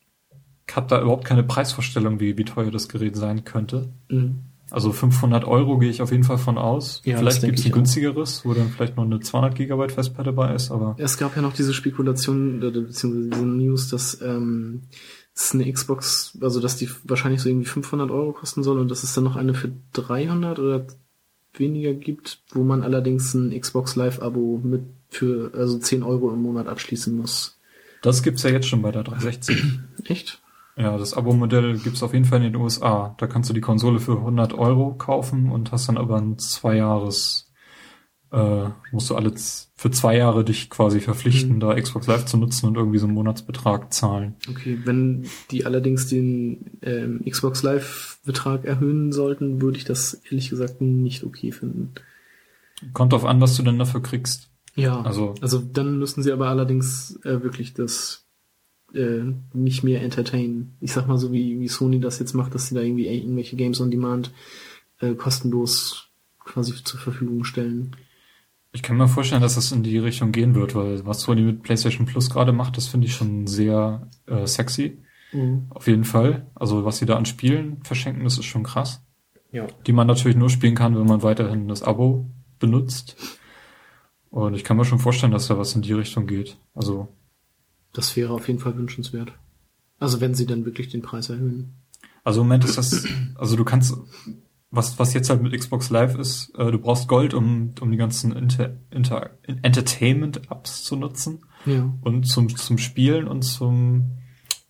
[0.74, 3.90] habe da überhaupt keine Preisvorstellung, wie, wie teuer das Gerät sein könnte.
[4.10, 4.40] Mhm.
[4.72, 7.02] Also 500 Euro gehe ich auf jeden Fall von aus.
[7.06, 7.76] Ja, vielleicht gibt es ein auch.
[7.76, 11.42] günstigeres, wo dann vielleicht noch eine 200 Gigabyte Festplatte bei ist, aber Es gab ja
[11.42, 14.82] noch diese Spekulation, beziehungsweise diese News, dass ähm,
[15.36, 19.04] es eine Xbox, also dass die wahrscheinlich so irgendwie 500 Euro kosten soll und dass
[19.04, 20.88] es dann noch eine für 300 oder
[21.54, 26.68] weniger gibt, wo man allerdings ein Xbox Live-Abo mit für also 10 Euro im Monat
[26.68, 27.58] abschließen muss.
[28.02, 29.80] das gibt's ja jetzt schon bei der 360.
[30.06, 30.42] Echt?
[30.78, 33.16] Ja, das Abo-Modell gibt's auf jeden Fall in den USA.
[33.18, 36.76] Da kannst du die Konsole für 100 Euro kaufen und hast dann aber ein zwei
[36.76, 37.50] Jahres,
[38.32, 39.32] äh, musst du alle
[39.78, 41.60] für zwei Jahre dich quasi verpflichten, Mhm.
[41.62, 44.36] da Xbox Live zu nutzen und irgendwie so einen Monatsbetrag zahlen.
[44.50, 50.82] Okay, wenn die allerdings den ähm, Xbox Live-Betrag erhöhen sollten, würde ich das ehrlich gesagt
[50.82, 51.94] nicht okay finden.
[52.92, 54.50] Kommt drauf an, was du denn dafür kriegst.
[54.76, 58.25] Ja, Also- also dann müssten sie aber allerdings äh, wirklich das
[58.96, 60.76] äh, nicht mehr entertainen.
[60.82, 63.56] Ich sag mal so, wie, wie Sony das jetzt macht, dass sie da irgendwie irgendwelche
[63.56, 64.32] Games on Demand
[65.00, 67.96] äh, kostenlos quasi zur Verfügung stellen.
[68.72, 71.64] Ich kann mir vorstellen, dass das in die Richtung gehen wird, weil was Sony mit
[71.64, 74.98] PlayStation Plus gerade macht, das finde ich schon sehr äh, sexy.
[75.70, 76.48] Auf jeden Fall.
[76.56, 79.02] Also was sie da an Spielen verschenken, das ist schon krass.
[79.52, 79.68] Ja.
[79.86, 82.30] Die man natürlich nur spielen kann, wenn man weiterhin das Abo
[82.60, 83.16] benutzt.
[84.30, 86.58] Und ich kann mir schon vorstellen, dass da was in die Richtung geht.
[86.74, 87.08] Also,
[87.96, 89.34] Das wäre auf jeden Fall wünschenswert.
[90.00, 91.76] Also wenn sie dann wirklich den Preis erhöhen.
[92.24, 93.06] also im Moment ist das,
[93.36, 93.96] also du kannst,
[94.70, 97.98] was, was jetzt halt mit Xbox Live ist, äh, du brauchst Gold, um, um die
[97.98, 101.94] ganzen Inter, Inter, Entertainment-Apps zu nutzen Ja.
[102.02, 104.12] und zum, zum Spielen und zum,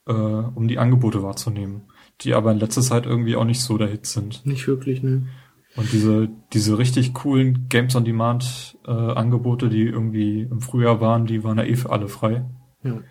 [0.06, 1.84] äh, um die Angebote wahrzunehmen,
[2.22, 4.46] die aber in letzter Zeit irgendwie auch nicht so der Hit sind.
[4.46, 5.28] Nicht wirklich, ne?
[5.76, 11.26] Und diese, diese richtig coolen Games on Demand äh, Angebote, die irgendwie im Frühjahr waren,
[11.26, 12.46] die waren ja eh für alle frei.
[12.84, 13.02] Ja.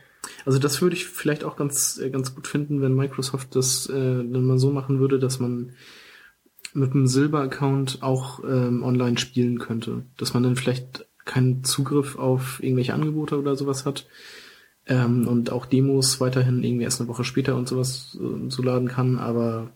[0.44, 3.92] Also das würde ich vielleicht auch ganz, äh, ganz gut finden, wenn Microsoft das äh,
[3.92, 5.72] dann mal so machen würde, dass man
[6.72, 10.04] mit einem Silber-Account auch ähm, online spielen könnte.
[10.16, 14.06] Dass man dann vielleicht keinen Zugriff auf irgendwelche Angebote oder sowas hat
[14.86, 18.88] ähm, und auch Demos weiterhin irgendwie erst eine Woche später und sowas äh, so laden
[18.88, 19.70] kann, aber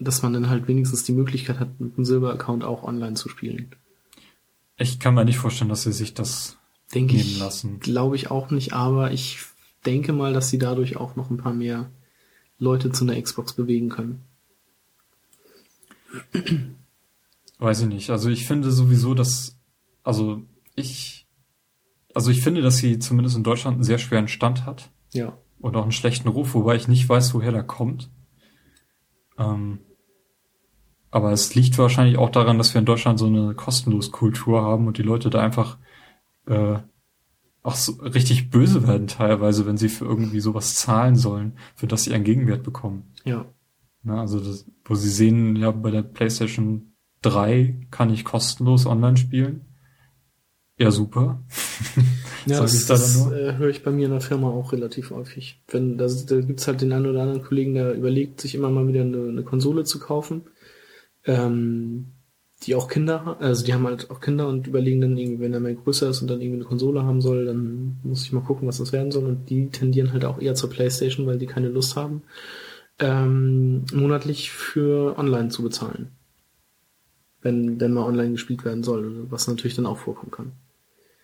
[0.00, 3.70] dass man dann halt wenigstens die Möglichkeit hat, mit einem Silber-Account auch online zu spielen.
[4.76, 6.56] Ich kann mir nicht vorstellen, dass sie sich das
[6.94, 7.80] Denke ich, lassen.
[7.80, 9.38] glaube ich auch nicht, aber ich
[9.92, 11.90] denke mal, dass sie dadurch auch noch ein paar mehr
[12.58, 14.22] Leute zu einer Xbox bewegen können.
[17.58, 18.10] Weiß ich nicht.
[18.10, 19.58] Also ich finde sowieso, dass,
[20.02, 20.42] also
[20.76, 21.26] ich,
[22.14, 25.36] also ich finde, dass sie zumindest in Deutschland einen sehr schweren Stand hat Ja.
[25.58, 28.10] und auch einen schlechten Ruf, wobei ich nicht weiß, woher der kommt.
[29.38, 29.80] Ähm,
[31.10, 34.86] aber es liegt wahrscheinlich auch daran, dass wir in Deutschland so eine kostenlos Kultur haben
[34.86, 35.78] und die Leute da einfach
[36.46, 36.78] äh,
[37.68, 42.04] auch so richtig böse werden teilweise, wenn sie für irgendwie sowas zahlen sollen, für das
[42.04, 43.12] sie einen Gegenwert bekommen.
[43.24, 43.44] Ja.
[44.02, 49.16] Ne, also das, wo sie sehen, ja, bei der PlayStation 3 kann ich kostenlos online
[49.16, 49.66] spielen.
[50.78, 51.42] Ja, super.
[52.46, 55.62] Ja, das, da das äh, höre ich bei mir in der Firma auch relativ häufig.
[55.68, 58.88] Wenn das, da gibt's halt den einen oder anderen Kollegen, der überlegt, sich immer mal
[58.88, 60.44] wieder eine, eine Konsole zu kaufen,
[61.26, 62.12] ähm,
[62.62, 65.60] die auch Kinder also die haben halt auch Kinder und überlegen dann irgendwie, wenn er
[65.60, 68.66] mal größer ist und dann irgendwie eine Konsole haben soll, dann muss ich mal gucken,
[68.66, 69.24] was das werden soll.
[69.26, 72.22] Und die tendieren halt auch eher zur Playstation, weil die keine Lust haben,
[72.98, 76.08] ähm, monatlich für online zu bezahlen.
[77.40, 80.52] Wenn, wenn mal online gespielt werden soll, was natürlich dann auch vorkommen kann.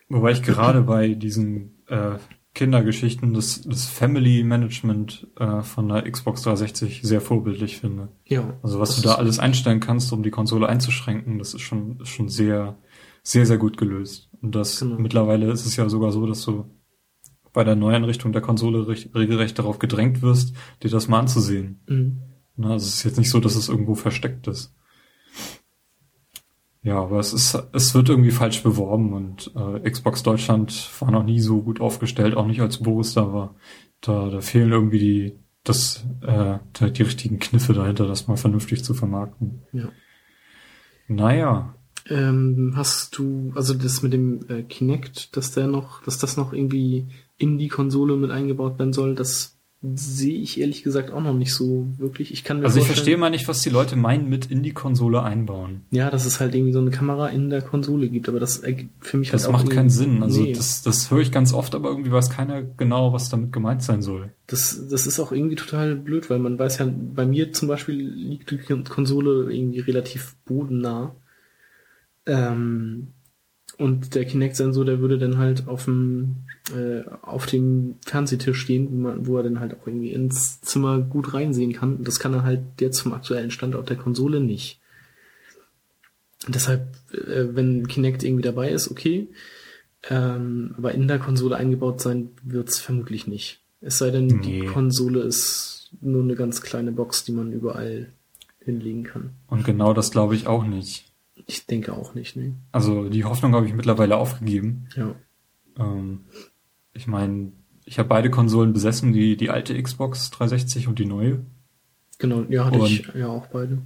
[0.07, 2.13] Wobei ich gerade bei diesen äh,
[2.55, 8.07] Kindergeschichten das, das Family Management äh, von der Xbox 360 sehr vorbildlich finde.
[8.25, 8.57] Ja.
[8.63, 12.09] Also was du da alles einstellen kannst, um die Konsole einzuschränken, das ist schon, ist
[12.09, 12.77] schon sehr,
[13.21, 14.29] sehr, sehr gut gelöst.
[14.41, 14.97] Und das Genau.
[14.97, 16.65] mittlerweile ist es ja sogar so, dass du
[17.53, 21.81] bei der Neueinrichtung der Konsole recht, regelrecht darauf gedrängt wirst, dir das mal anzusehen.
[21.87, 22.21] Mhm.
[22.57, 24.74] Ne, also es ist jetzt nicht so, dass es irgendwo versteckt ist.
[26.85, 31.23] Ja, aber es ist, es wird irgendwie falsch beworben und äh, Xbox Deutschland war noch
[31.23, 33.55] nie so gut aufgestellt, auch nicht als Boris da war.
[34.01, 38.83] Da, da fehlen irgendwie die, das, äh, die, die richtigen Kniffe dahinter, das mal vernünftig
[38.83, 39.63] zu vermarkten.
[39.73, 39.89] Ja.
[41.07, 41.73] Naja,
[42.07, 46.53] Ähm, hast du, also das mit dem äh, Kinect, dass der noch, dass das noch
[46.53, 49.54] irgendwie in die Konsole mit eingebaut werden soll, das
[49.93, 52.31] sehe ich ehrlich gesagt auch noch nicht so wirklich.
[52.31, 54.71] Ich kann mir also ich verstehe mal nicht, was die Leute meinen mit in die
[54.71, 55.81] Konsole einbauen.
[55.91, 59.05] Ja, dass es halt irgendwie so eine Kamera in der Konsole gibt, aber das ergibt
[59.05, 60.23] für mich Das halt auch macht keinen Sinn.
[60.23, 63.51] Also nee, das, das höre ich ganz oft, aber irgendwie weiß keiner genau, was damit
[63.51, 64.31] gemeint sein soll.
[64.47, 67.95] das, das ist auch irgendwie total blöd, weil man weiß ja, bei mir zum Beispiel
[67.95, 71.15] liegt die Konsole irgendwie relativ bodennah.
[72.25, 73.13] Ähm,
[73.77, 76.37] und der Kinect-Sensor, der würde dann halt auf dem,
[76.75, 80.99] äh, auf dem Fernsehtisch stehen, wo, man, wo er dann halt auch irgendwie ins Zimmer
[80.99, 81.97] gut reinsehen kann.
[81.97, 84.79] Und das kann er halt jetzt vom aktuellen Standort der Konsole nicht.
[86.45, 89.27] Und deshalb, äh, wenn Kinect irgendwie dabei ist, okay.
[90.09, 93.59] Ähm, aber in der Konsole eingebaut sein wird's vermutlich nicht.
[93.81, 94.65] Es sei denn, die Nee.
[94.67, 98.07] Konsole ist nur eine ganz kleine Box, die man überall
[98.59, 99.31] hinlegen kann.
[99.47, 101.05] Und genau das glaube ich auch nicht.
[101.47, 102.55] Ich denke auch nicht, ne?
[102.71, 104.87] Also die Hoffnung habe ich mittlerweile aufgegeben.
[104.95, 105.15] Ja.
[105.77, 106.21] Ähm,
[106.93, 107.51] ich meine,
[107.85, 111.45] ich habe beide Konsolen besessen, die, die alte Xbox 360 und die neue.
[112.17, 113.81] Genau, ja, hatte Und- ich ja auch beide.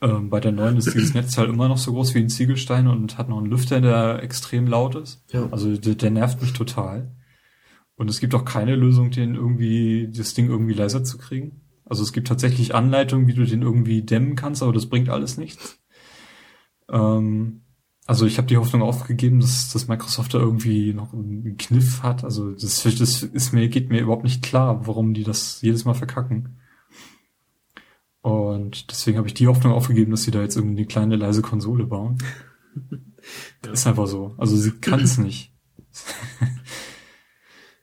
[0.00, 3.18] Ähm, bei der neuen ist dieses Netzteil immer noch so groß wie ein Ziegelstein und
[3.18, 5.24] hat noch einen Lüfter, der extrem laut ist.
[5.32, 5.48] Ja.
[5.52, 7.12] Also der, der nervt mich total.
[7.96, 11.60] Und es gibt auch keine Lösung, den irgendwie, das Ding irgendwie leiser zu kriegen.
[11.84, 15.36] Also es gibt tatsächlich Anleitungen, wie du den irgendwie dämmen kannst, aber das bringt alles
[15.38, 15.78] nichts.
[16.92, 17.62] Ähm,
[18.06, 22.24] also ich habe die Hoffnung aufgegeben, dass, dass Microsoft da irgendwie noch einen Kniff hat.
[22.24, 25.94] Also das, das ist mir, geht mir überhaupt nicht klar, warum die das jedes Mal
[25.94, 26.58] verkacken.
[28.20, 31.42] Und deswegen habe ich die Hoffnung aufgegeben, dass sie da jetzt irgendwie eine kleine leise
[31.42, 32.18] Konsole bauen.
[33.72, 34.34] Ist einfach so.
[34.38, 35.52] Also sie kann es nicht.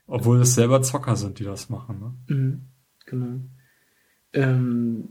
[0.08, 2.00] Obwohl es selber Zocker sind, die das machen.
[2.00, 2.36] Ne?
[2.36, 2.62] Mhm.
[3.06, 3.42] Genau.
[4.34, 5.08] Ähm,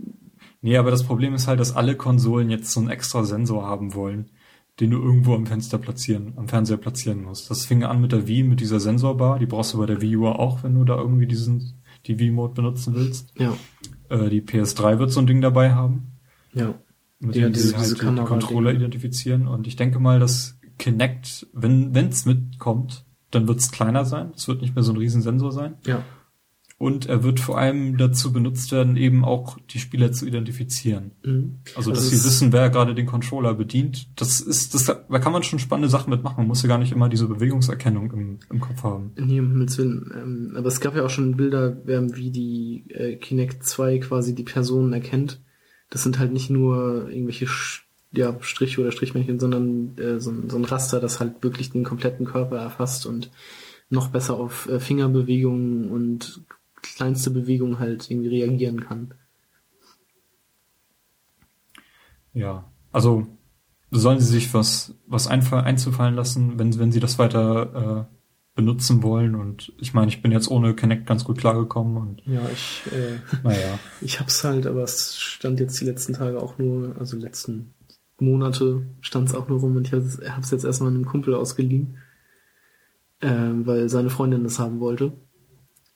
[0.60, 3.94] Nee, aber das Problem ist halt, dass alle Konsolen jetzt so einen extra Sensor haben
[3.94, 4.30] wollen,
[4.80, 7.50] den du irgendwo am Fenster platzieren, am Fernseher platzieren musst.
[7.50, 9.38] Das fing an mit der Wii, mit dieser Sensorbar.
[9.38, 11.74] Die brauchst du bei der Wii U auch, wenn du da irgendwie diesen,
[12.06, 13.32] die Wii-Mode benutzen willst.
[13.38, 13.52] ja,
[14.08, 16.12] Äh, die PS3 wird so ein Ding dabei haben.
[16.52, 16.74] ja.
[17.20, 18.84] mit Ja, dem diese- halt diese die, die Kamera- Controller Dinge.
[18.84, 19.48] identifizieren.
[19.48, 24.30] Und ich denke mal, dass Kinect, wenn es mitkommt, dann wird es kleiner sein.
[24.36, 25.74] Es wird nicht mehr so ein Riesensensor sein.
[25.84, 26.04] Ja,
[26.80, 31.10] Und er wird vor allem dazu benutzt werden, eben auch die Spieler zu identifizieren.
[31.24, 31.56] mhm.
[31.74, 34.08] Also, Also dass es- sie wissen, wer gerade den Controller bedient.
[34.14, 36.36] Das ist, das, da kann man schon spannende Sachen mitmachen.
[36.38, 39.10] Man muss ja gar nicht immer diese Bewegungserkennung im, im Kopf haben.
[39.16, 40.12] Nee, um Himmels Willen.
[40.14, 44.36] Ähm, aber es gab ja auch schon Bilder, ähm, wie die äh, Kinect 2 quasi
[44.36, 45.40] die Personen erkennt.
[45.90, 47.48] Das sind halt nicht nur irgendwelche
[48.12, 51.82] ja, Striche oder Strichmännchen, sondern äh, so, ein- so ein Raster, das halt wirklich den
[51.82, 53.30] kompletten Körper erfasst und
[53.90, 56.42] noch besser auf äh, Fingerbewegungen und
[56.82, 59.14] kleinste Bewegungen halt irgendwie reagieren kann.
[62.38, 63.26] ja, also
[63.90, 68.14] sollen sie sich was, was einfach einzufallen lassen, wenn, wenn sie das weiter äh,
[68.54, 69.34] benutzen wollen.
[69.34, 73.18] Und ich meine, ich bin jetzt ohne Connect ganz gut klargekommen und Ja, ich, äh,
[73.42, 73.78] naja.
[74.00, 77.74] ich hab's halt, aber es stand jetzt die letzten Tage auch nur, also letzten
[78.20, 81.98] Monate stand's auch nur rum und ich hab's, hab's jetzt erstmal einem Kumpel ausgeliehen,
[83.22, 85.12] ähm, weil seine Freundin das haben wollte.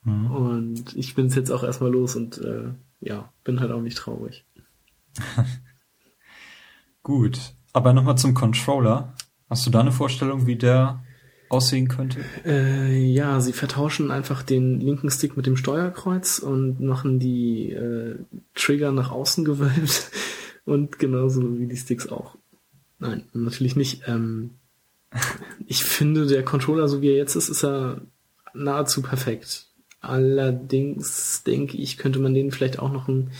[0.03, 0.31] Mhm.
[0.31, 4.45] Und ich bin's jetzt auch erstmal los und äh, ja, bin halt auch nicht traurig.
[7.03, 7.39] Gut.
[7.73, 9.13] Aber nochmal zum Controller.
[9.49, 11.03] Hast du da eine Vorstellung, wie der
[11.49, 12.19] aussehen könnte?
[12.45, 18.15] Äh, ja, sie vertauschen einfach den linken Stick mit dem Steuerkreuz und machen die äh,
[18.55, 20.11] Trigger nach außen gewölbt
[20.65, 22.35] und genauso wie die Sticks auch.
[22.99, 24.03] Nein, natürlich nicht.
[24.07, 24.51] Ähm,
[25.67, 28.01] ich finde, der Controller, so wie er jetzt ist, ist er
[28.53, 29.67] nahezu perfekt.
[30.03, 33.31] Allerdings denke ich, könnte man den vielleicht auch noch ein,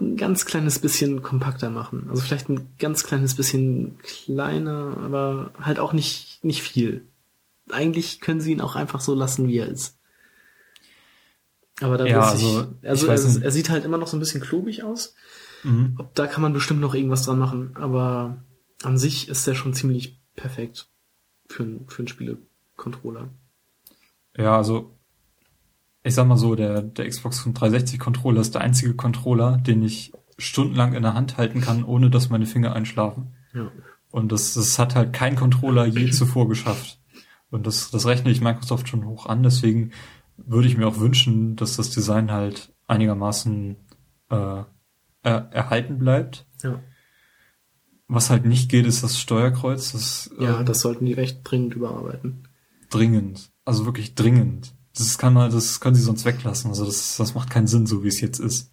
[0.00, 2.08] ein ganz kleines bisschen kompakter machen.
[2.10, 7.06] Also vielleicht ein ganz kleines bisschen kleiner, aber halt auch nicht, nicht viel.
[7.70, 9.96] Eigentlich können sie ihn auch einfach so lassen, wie er ist.
[11.80, 14.16] Aber da Ja, weiß also, ich, also weiß er, er sieht halt immer noch so
[14.16, 15.14] ein bisschen klobig aus.
[15.62, 15.94] Mhm.
[15.98, 18.42] Ob, da kann man bestimmt noch irgendwas dran machen, aber
[18.82, 20.88] an sich ist der schon ziemlich perfekt
[21.46, 23.28] für, für einen Spiele-Controller.
[24.36, 24.97] Ja, also
[26.08, 30.12] ich sag mal so, der, der Xbox 360 Controller ist der einzige Controller, den ich
[30.38, 33.34] stundenlang in der Hand halten kann, ohne dass meine Finger einschlafen.
[33.54, 33.70] Ja.
[34.10, 37.00] Und das, das hat halt kein Controller je zuvor geschafft.
[37.50, 39.42] Und das, das rechne ich Microsoft schon hoch an.
[39.42, 39.92] Deswegen
[40.36, 43.76] würde ich mir auch wünschen, dass das Design halt einigermaßen
[44.30, 44.62] äh,
[45.22, 46.46] er, erhalten bleibt.
[46.62, 46.80] Ja.
[48.06, 49.92] Was halt nicht geht, ist das Steuerkreuz.
[49.92, 52.48] Das, Ja, ähm, das sollten die recht dringend überarbeiten.
[52.90, 53.50] dringend.
[53.64, 54.74] Also wirklich dringend.
[54.98, 56.70] Das kann man, das können sie sonst weglassen.
[56.70, 58.70] Also das, das macht keinen Sinn, so wie es jetzt ist.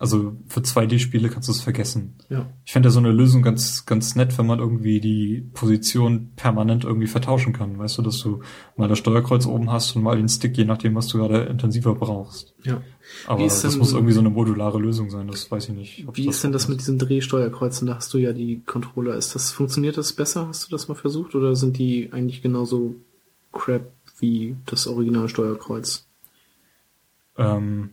[0.00, 2.14] Also für 2D-Spiele kannst du es vergessen.
[2.28, 2.46] Ja.
[2.64, 6.84] Ich fände ja so eine Lösung ganz, ganz nett, wenn man irgendwie die Position permanent
[6.84, 7.76] irgendwie vertauschen kann.
[7.80, 8.40] Weißt du, dass du
[8.76, 11.96] mal das Steuerkreuz oben hast und mal den Stick, je nachdem, was du gerade intensiver
[11.96, 12.54] brauchst.
[12.62, 12.80] Ja.
[13.26, 16.06] Aber das denn- muss irgendwie so eine modulare Lösung sein, das weiß ich nicht.
[16.12, 17.88] Wie ist denn das mit diesen Drehsteuerkreuzen?
[17.88, 19.16] Da hast du ja die Controller.
[19.16, 20.46] Ist das, funktioniert das besser?
[20.46, 21.34] Hast du das mal versucht?
[21.34, 22.94] Oder sind die eigentlich genauso
[23.50, 26.06] crap wie das Originalsteuerkreuz?
[27.36, 27.90] Ähm,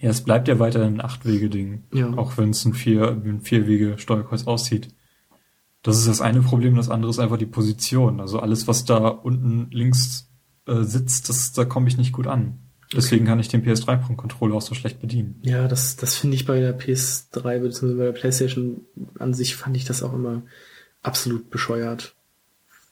[0.00, 1.84] ja, es bleibt ja weiterhin ein Acht-Wege-Ding.
[1.92, 2.12] Ja.
[2.14, 4.88] Auch wenn es ein vier, ein Vier-Wege-Steuerkreuz aussieht.
[5.82, 8.20] Das ist das eine Problem, das andere ist einfach die Position.
[8.20, 10.28] Also alles, was da unten links
[10.66, 12.58] äh, sitzt, das, da komme ich nicht gut an.
[12.94, 15.40] Deswegen kann ich den PS3-Controller auch so schlecht bedienen.
[15.42, 17.94] Ja, das, das finde ich bei der PS3 bzw.
[17.94, 18.86] bei der PlayStation
[19.18, 20.42] an sich fand ich das auch immer
[21.02, 22.16] absolut bescheuert,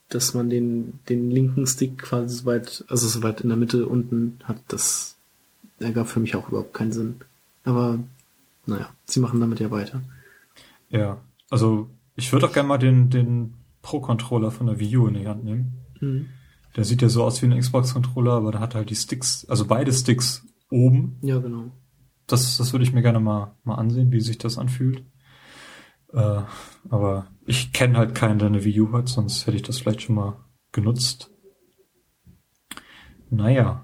[0.09, 3.85] dass man den, den linken Stick quasi so weit, also so weit in der Mitte
[3.87, 4.57] unten hat.
[4.67, 5.15] Das
[5.79, 7.15] ergab für mich auch überhaupt keinen Sinn.
[7.63, 7.99] Aber
[8.65, 10.01] naja, sie machen damit ja weiter.
[10.89, 11.17] Ja,
[11.49, 15.27] also ich würde auch gerne mal den, den Pro-Controller von der Wii U in die
[15.27, 15.73] Hand nehmen.
[15.99, 16.27] Mhm.
[16.75, 19.65] Der sieht ja so aus wie ein Xbox-Controller, aber da hat halt die Sticks, also
[19.65, 21.17] beide Sticks oben.
[21.21, 21.71] Ja, genau.
[22.27, 25.03] Das, das würde ich mir gerne mal, mal ansehen, wie sich das anfühlt.
[26.13, 26.41] Äh,
[26.89, 30.01] aber ich kenne halt keinen, der eine Wii U hat, sonst hätte ich das vielleicht
[30.03, 30.37] schon mal
[30.71, 31.31] genutzt.
[33.29, 33.83] Naja.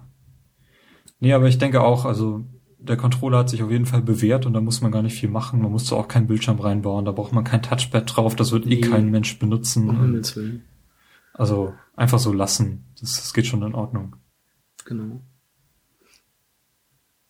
[1.19, 2.43] Nee, aber ich denke auch, also
[2.77, 5.29] der Controller hat sich auf jeden Fall bewährt und da muss man gar nicht viel
[5.29, 5.61] machen.
[5.61, 8.65] Man muss da auch keinen Bildschirm reinbauen, da braucht man kein Touchpad drauf, das wird
[8.65, 8.81] eh Nee.
[8.81, 9.87] kein Mensch benutzen.
[10.33, 10.63] Willen.
[11.33, 12.85] also einfach so lassen.
[12.99, 14.17] Das, das geht schon in Ordnung.
[14.85, 15.21] Genau.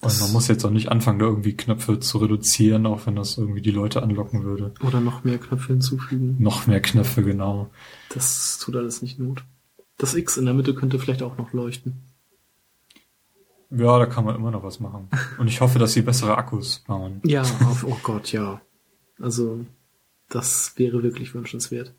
[0.04, 3.38] Und man muss jetzt auch nicht anfangen, da irgendwie Knöpfe zu reduzieren, auch wenn das
[3.38, 4.74] irgendwie die Leute anlocken würde.
[4.86, 6.36] Oder noch mehr Knöpfe hinzufügen.
[6.40, 7.70] Noch mehr Knöpfe, genau.
[8.10, 9.44] Das tut alles nicht Not.
[9.98, 12.02] Das X in der Mitte könnte vielleicht auch noch leuchten.
[13.70, 15.10] Ja, da kann man immer noch was machen.
[15.40, 17.22] Und ich hoffe, dass sie bessere Akkus bauen.
[17.24, 18.62] Ja, auf, oh Gott, ja.
[19.20, 19.66] Also,
[20.30, 21.94] das wäre wirklich wünschenswert.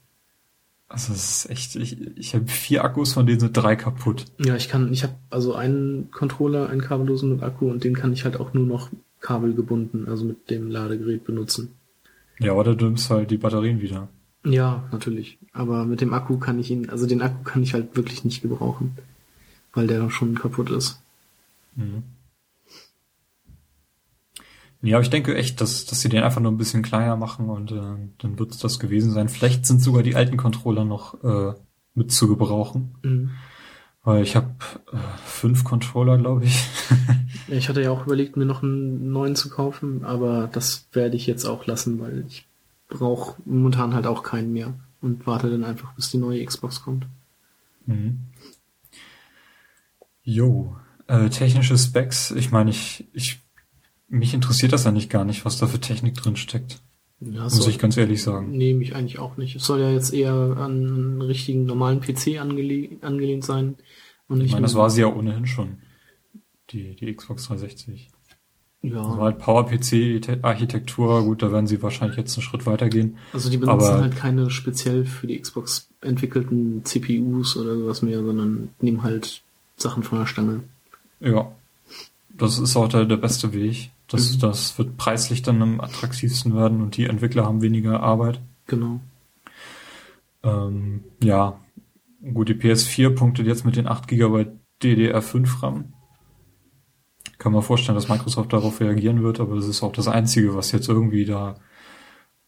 [0.89, 4.27] Also es ist echt, ich, ich habe vier Akkus, von denen sind drei kaputt.
[4.39, 8.13] Ja, ich kann, ich habe also einen Controller, einen kabellosen mit Akku und den kann
[8.13, 11.75] ich halt auch nur noch kabelgebunden, also mit dem Ladegerät benutzen.
[12.39, 14.09] Ja, oder du nimmst halt die Batterien wieder.
[14.45, 15.39] Ja, natürlich.
[15.53, 18.43] Aber mit dem Akku kann ich ihn, also den Akku kann ich halt wirklich nicht
[18.43, 18.97] gebrauchen,
[19.73, 21.01] weil der schon kaputt ist.
[21.77, 22.03] Mhm.
[24.85, 27.49] Ja, aber ich denke echt, dass, dass sie den einfach nur ein bisschen kleiner machen
[27.49, 29.29] und äh, dann wird es das gewesen sein.
[29.29, 31.55] Vielleicht sind sogar die alten Controller noch äh,
[31.95, 32.95] mit zu gebrauchen.
[33.03, 33.31] Mhm.
[34.03, 34.51] Weil ich habe
[34.93, 36.69] äh, fünf Controller, glaube ich.
[37.47, 41.27] Ich hatte ja auch überlegt, mir noch einen neuen zu kaufen, aber das werde ich
[41.27, 42.47] jetzt auch lassen, weil ich
[42.89, 44.73] brauche momentan halt auch keinen mehr
[45.03, 47.07] und warte dann einfach, bis die neue Xbox kommt.
[47.85, 48.21] Mhm.
[50.23, 50.77] Jo,
[51.07, 52.31] äh, technische Specs.
[52.31, 53.43] Ich meine, ich, ich,
[54.09, 56.81] mich interessiert das eigentlich gar nicht, was da für Technik drin steckt.
[57.21, 58.51] Ja, muss ich ganz ehrlich sagen.
[58.51, 59.57] Nehme ich eigentlich auch nicht.
[59.57, 63.77] Es soll ja jetzt eher an einen richtigen normalen PC angeleh angelehnt sein.
[64.29, 65.79] Und ich meine, das war sie ja ohnehin schon.
[66.71, 68.11] Die, die Xbox 360.
[68.83, 69.03] Ja.
[69.03, 73.17] Also halt Power-PC-Architektur, gut, da werden sie wahrscheinlich jetzt einen Schritt weitergehen.
[73.33, 78.23] Also die benutzen aber, halt keine speziell für die Xbox entwickelten CPUs oder sowas mehr,
[78.23, 79.43] sondern nehmen halt
[79.77, 80.61] Sachen von der Stange.
[81.21, 81.51] Ja.
[82.37, 83.91] Das ist auch der, der beste Weg.
[84.09, 84.41] Das, mhm.
[84.41, 88.41] das wird preislich dann am attraktivsten werden und die Entwickler haben weniger Arbeit.
[88.67, 89.01] Genau.
[90.43, 91.61] Ähm, ja.
[92.33, 94.47] Gut, die PS4 punktet jetzt mit den 8 GB
[94.83, 95.95] DDR5 RAM
[97.45, 100.73] kann man vorstellen, dass Microsoft darauf reagieren wird, aber das ist auch das Einzige, was
[100.73, 101.57] jetzt irgendwie da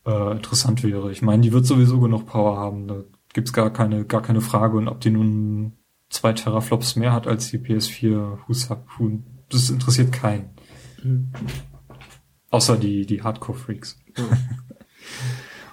[0.06, 1.12] äh, interessant wäre.
[1.12, 3.02] Ich meine, die wird sowieso genug Power haben, da
[3.34, 4.78] gibt's gar keine, gar keine Frage.
[4.78, 5.72] Und ob die nun
[6.08, 8.38] zwei Teraflops mehr hat als die PS4,
[8.98, 10.50] Huhn, das interessiert keinen.
[11.02, 11.32] Mhm.
[12.50, 13.98] Außer die, die Hardcore-Freaks.
[14.16, 14.24] Ja.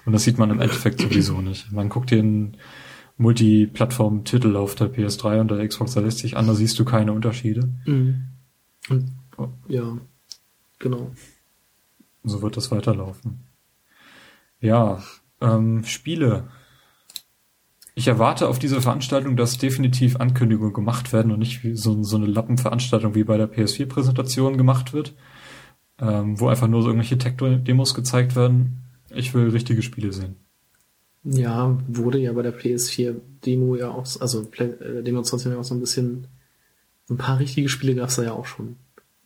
[0.04, 1.72] Und das sieht man im Endeffekt sowieso nicht.
[1.72, 2.58] Man guckt den
[3.16, 7.72] Multiplattform-Titel auf der PS3 und der Xbox 360 an, da siehst du keine Unterschiede.
[7.86, 8.24] Mhm.
[8.90, 9.12] Und,
[9.68, 9.96] ja,
[10.78, 11.10] genau.
[12.22, 13.44] So wird das weiterlaufen.
[14.60, 15.02] Ja,
[15.40, 16.48] ähm, Spiele.
[17.96, 22.16] Ich erwarte auf dieser Veranstaltung, dass definitiv Ankündigungen gemacht werden und nicht wie so, so
[22.16, 25.14] eine Lappenveranstaltung wie bei der PS4-Präsentation gemacht wird,
[26.00, 28.80] ähm, wo einfach nur so irgendwelche Tech-Demos gezeigt werden.
[29.10, 30.36] Ich will richtige Spiele sehen.
[31.22, 35.80] Ja, wurde ja bei der PS4-Demo ja auch, also äh, Demonstration ja auch so ein
[35.80, 36.26] bisschen
[37.08, 38.76] ein paar richtige Spiele gab es da ja auch schon.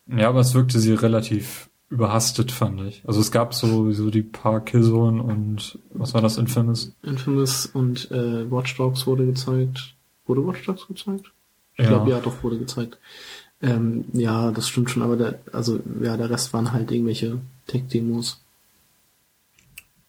[0.07, 3.03] Ja, aber es wirkte sie relativ überhastet, fand ich.
[3.05, 6.93] Also es gab so, so die paar Killzone und was war das, Infamous?
[7.01, 9.95] Infamous und äh, Watch Dogs wurde gezeigt.
[10.25, 11.31] Wurde Watch Dogs gezeigt?
[11.73, 11.89] Ich ja.
[11.89, 12.99] glaube, ja, doch, wurde gezeigt.
[13.61, 18.41] Ähm, ja, das stimmt schon, aber der, also ja, der Rest waren halt irgendwelche Tech-Demos.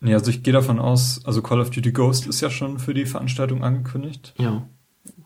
[0.00, 2.94] Nee, also ich gehe davon aus, also Call of Duty Ghost ist ja schon für
[2.94, 4.34] die Veranstaltung angekündigt.
[4.38, 4.66] Ja.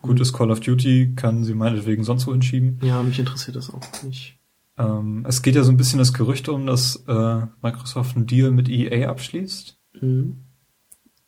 [0.01, 2.79] Gutes Call of Duty kann sie meinetwegen sonst wo hinschieben.
[2.81, 4.37] Ja, mich interessiert das auch nicht.
[4.77, 8.51] Ähm, es geht ja so ein bisschen das Gerücht um, dass äh, Microsoft einen Deal
[8.51, 9.77] mit EA abschließt.
[10.01, 10.41] Mhm.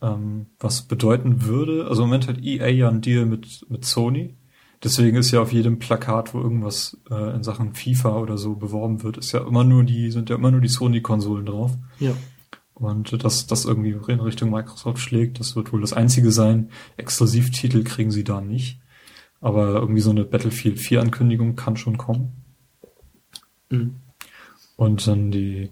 [0.02, 4.38] Ähm, was bedeuten würde, also im Moment hat EA ja einen Deal mit, mit Sony.
[4.84, 9.02] Deswegen ist ja auf jedem Plakat, wo irgendwas äh, in Sachen FIFA oder so beworben
[9.02, 11.72] wird, ist ja immer nur die, sind ja immer nur die Sony-Konsolen drauf.
[12.00, 12.12] Ja.
[12.76, 16.70] Und dass das irgendwie in Richtung Microsoft schlägt, das wird wohl das einzige sein.
[16.96, 18.80] Exklusivtitel kriegen sie da nicht.
[19.42, 22.47] Aber irgendwie so eine Battlefield 4 Ankündigung kann schon kommen.
[23.70, 23.96] Mhm.
[24.76, 25.72] Und dann die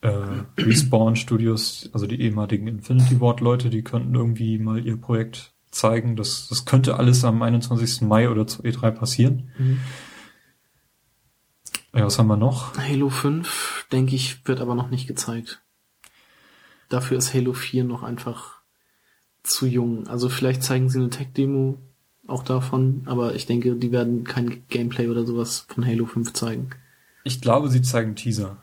[0.00, 5.52] äh, Respawn Studios, also die ehemaligen Infinity Ward Leute, die könnten irgendwie mal ihr Projekt
[5.70, 6.16] zeigen.
[6.16, 8.02] Das, das könnte alles am 21.
[8.02, 9.50] Mai oder zur E3 passieren.
[9.58, 9.80] Mhm.
[11.94, 12.76] Ja, was haben wir noch?
[12.78, 15.60] Halo 5, denke ich, wird aber noch nicht gezeigt.
[16.88, 18.60] Dafür ist Halo 4 noch einfach
[19.42, 20.06] zu jung.
[20.06, 21.78] Also vielleicht zeigen sie eine Tech-Demo
[22.26, 26.70] auch davon, aber ich denke, die werden kein Gameplay oder sowas von Halo 5 zeigen.
[27.24, 28.56] Ich glaube, sie zeigen Teaser.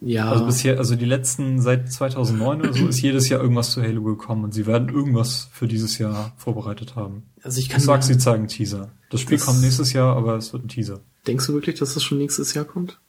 [0.00, 0.30] Ja.
[0.30, 4.02] Also bisher, also die letzten, seit 2009 oder so, ist jedes Jahr irgendwas zu Halo
[4.02, 7.24] gekommen und sie werden irgendwas für dieses Jahr vorbereitet haben.
[7.42, 8.90] Also ich kann ich sag, sie zeigen Teaser.
[9.10, 11.00] Das Spiel das kommt nächstes Jahr, aber es wird ein Teaser.
[11.26, 13.00] Denkst du wirklich, dass das schon nächstes Jahr kommt?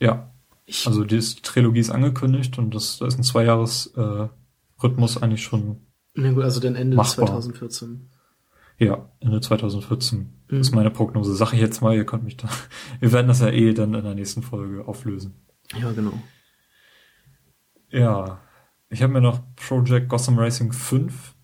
[0.00, 0.30] Ja.
[0.66, 4.28] Ich also die Trilogie ist angekündigt und das, da ist ein Zweijahres äh,
[5.20, 5.80] eigentlich schon.
[6.14, 7.26] Na gut, also dann Ende machbar.
[7.26, 8.08] 2014.
[8.78, 10.60] Ja, Ende 2014 mhm.
[10.60, 11.34] ist meine Prognose.
[11.34, 12.48] Sag ich jetzt mal, ihr könnt mich da.
[13.00, 15.34] Wir werden das ja eh dann in der nächsten Folge auflösen.
[15.78, 16.12] Ja, genau.
[17.90, 18.40] Ja.
[18.90, 21.34] Ich habe mir noch Project Gotham Racing 5.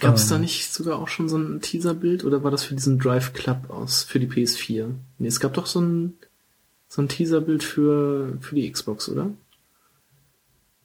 [0.00, 2.74] Gab es ähm, da nicht sogar auch schon so ein Teaserbild oder war das für
[2.74, 4.90] diesen Drive Club aus für die PS4?
[5.18, 6.14] Nee, es gab doch so ein
[6.94, 9.30] so ein Teaserbild für, für die Xbox, oder?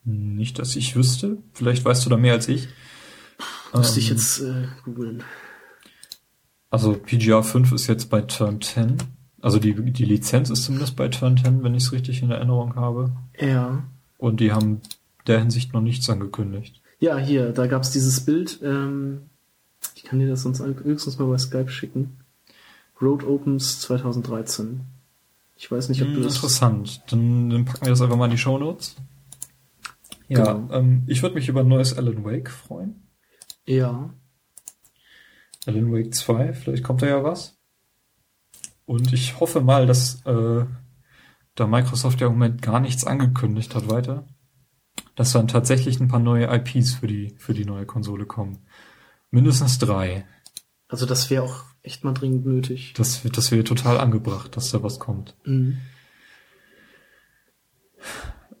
[0.04, 1.38] Nicht, dass ich wüsste.
[1.52, 2.68] Vielleicht weißt du da mehr als ich.
[3.72, 5.22] Müsste ähm, ich jetzt äh, googeln.
[6.70, 8.96] Also PGR 5 ist jetzt bei Turn 10.
[9.42, 12.76] Also die, die Lizenz ist zumindest bei Turn 10, wenn ich es richtig in Erinnerung
[12.76, 13.10] habe.
[13.38, 13.84] Ja.
[14.18, 14.80] Und die haben
[15.26, 16.80] der Hinsicht noch nichts angekündigt.
[17.00, 18.60] Ja, hier, da gab es dieses Bild.
[18.62, 19.22] Ähm,
[19.94, 22.18] ich kann dir das sonst höchstens mal bei Skype schicken.
[23.00, 24.80] Road Opens 2013.
[25.56, 26.36] Ich weiß nicht, ob du das.
[26.36, 27.02] Interessant.
[27.08, 28.96] Dann, dann packen wir das einfach mal in die Show Notes.
[30.28, 30.72] Ja, genau.
[30.72, 33.02] ähm, ich würde mich über ein neues Alan Wake freuen.
[33.66, 34.10] Ja.
[35.66, 37.58] Alan Wake 2, vielleicht kommt da ja was.
[38.86, 40.64] Und ich hoffe mal, dass äh,
[41.54, 44.26] da Microsoft ja im Moment gar nichts angekündigt hat weiter,
[45.14, 48.58] dass dann tatsächlich ein paar neue IPs für die, für die neue Konsole kommen.
[49.30, 50.24] Mindestens drei.
[50.88, 52.94] Also das wäre auch echt mal dringend nötig.
[52.96, 55.36] Das, das wäre total angebracht, dass da was kommt.
[55.44, 55.78] Mhm.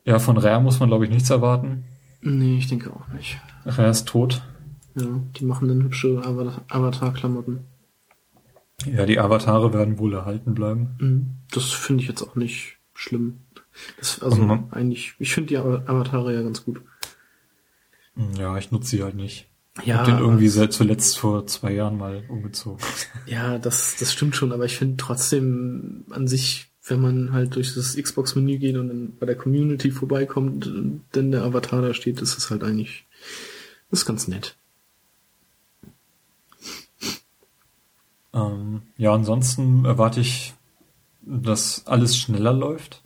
[0.04, 1.84] Ja, von Rare muss man, glaube ich, nichts erwarten.
[2.20, 3.40] Nee, ich denke auch nicht.
[3.64, 4.42] Rare ist tot.
[4.96, 5.06] Ja,
[5.38, 7.60] die machen dann hübsche Avatar-Klamotten.
[8.86, 10.88] Ja, die Avatare werden wohl erhalten bleiben.
[10.98, 11.26] Mhm.
[11.50, 13.40] Das finde ich jetzt auch nicht schlimm.
[13.98, 14.64] Das, also Mhm.
[14.70, 16.80] eigentlich, ich finde die Avatare ja ganz gut.
[18.38, 19.46] Ja, ich nutze sie halt nicht.
[19.80, 22.80] Ich Ja, hab den irgendwie seit zuletzt vor zwei Jahren mal umgezogen.
[23.26, 27.74] Ja, das, das stimmt schon, aber ich finde trotzdem an sich, wenn man halt durch
[27.74, 30.70] das Xbox-Menü geht und dann bei der Community vorbeikommt,
[31.12, 33.06] dann der Avatar da steht, ist es halt eigentlich,
[33.90, 34.56] ist ganz nett.
[38.32, 40.54] Ähm, ja, ansonsten erwarte ich,
[41.22, 43.02] dass alles schneller läuft.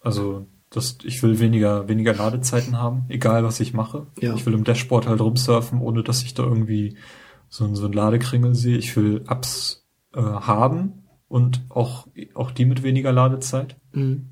[0.00, 4.06] Also, dass ich will weniger, weniger Ladezeiten haben, egal was ich mache.
[4.20, 4.34] Ja.
[4.34, 6.96] Ich will im Dashboard halt rumsurfen, ohne dass ich da irgendwie
[7.48, 8.76] so, ein- so ein Ladekringel sehe.
[8.78, 13.76] Ich will Apps äh, haben und auch, auch die mit weniger Ladezeit.
[13.92, 14.30] Mhm.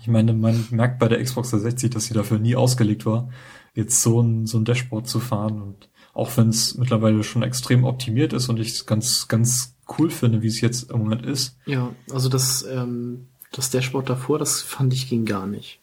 [0.00, 3.28] Ich meine, man merkt bei der Xbox 360, dass sie dafür nie ausgelegt war,
[3.74, 5.60] jetzt so ein, so ein Dashboard zu fahren.
[5.62, 10.10] Und auch wenn es mittlerweile schon extrem optimiert ist und ich es ganz, ganz cool
[10.10, 11.56] finde, wie es jetzt im Moment ist.
[11.66, 15.80] Ja, also das, ähm, das Dashboard davor, das fand ich ging gar nicht.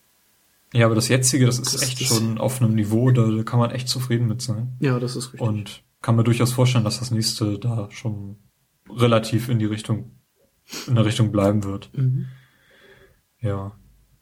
[0.72, 3.42] Ja, aber das jetzige, das ist Das- echt das- schon auf einem Niveau, da, da
[3.44, 4.72] kann man echt zufrieden mit sein.
[4.80, 5.40] Ja, das ist richtig.
[5.40, 8.36] Und kann mir durchaus vorstellen, dass das nächste da schon
[8.90, 10.10] relativ in die Richtung,
[10.88, 11.90] in der Richtung bleiben wird.
[11.96, 12.26] Mhm.
[13.40, 13.72] Ja.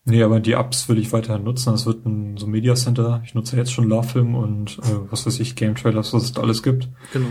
[0.04, 1.70] Nee, aber die Apps will ich weiterhin nutzen.
[1.70, 3.22] Das wird ein so Media Center.
[3.24, 6.42] Ich nutze jetzt schon Lovefilm und äh, was weiß ich, Game Trailers, was es da
[6.42, 6.88] alles gibt.
[7.12, 7.28] Genau.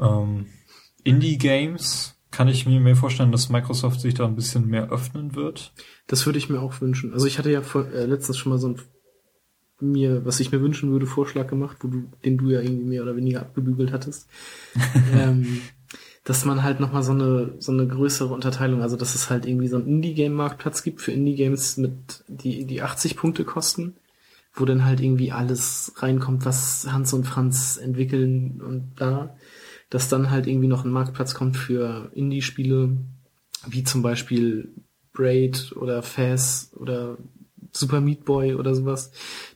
[0.00, 0.46] Ähm,
[1.02, 5.72] Indie-Games kann ich mir mehr vorstellen, dass Microsoft sich da ein bisschen mehr öffnen wird.
[6.06, 7.12] Das würde ich mir auch wünschen.
[7.12, 8.80] Also ich hatte ja vor, äh, letztens schon mal so ein
[9.80, 13.02] mir, was ich mir wünschen würde, Vorschlag gemacht, wo du, den du ja irgendwie mehr
[13.02, 14.28] oder weniger abgebügelt hattest.
[15.14, 15.60] ähm,
[16.26, 19.68] dass man halt nochmal so eine, so eine größere Unterteilung, also dass es halt irgendwie
[19.68, 23.94] so einen Indie-Game-Marktplatz gibt für Indie-Games mit, die, die 80 Punkte kosten,
[24.52, 29.36] wo dann halt irgendwie alles reinkommt, was Hans und Franz entwickeln und da,
[29.88, 32.96] dass dann halt irgendwie noch ein Marktplatz kommt für Indie-Spiele,
[33.68, 34.74] wie zum Beispiel
[35.12, 37.18] Braid oder Faz oder
[37.70, 39.12] Super Meat Boy oder sowas,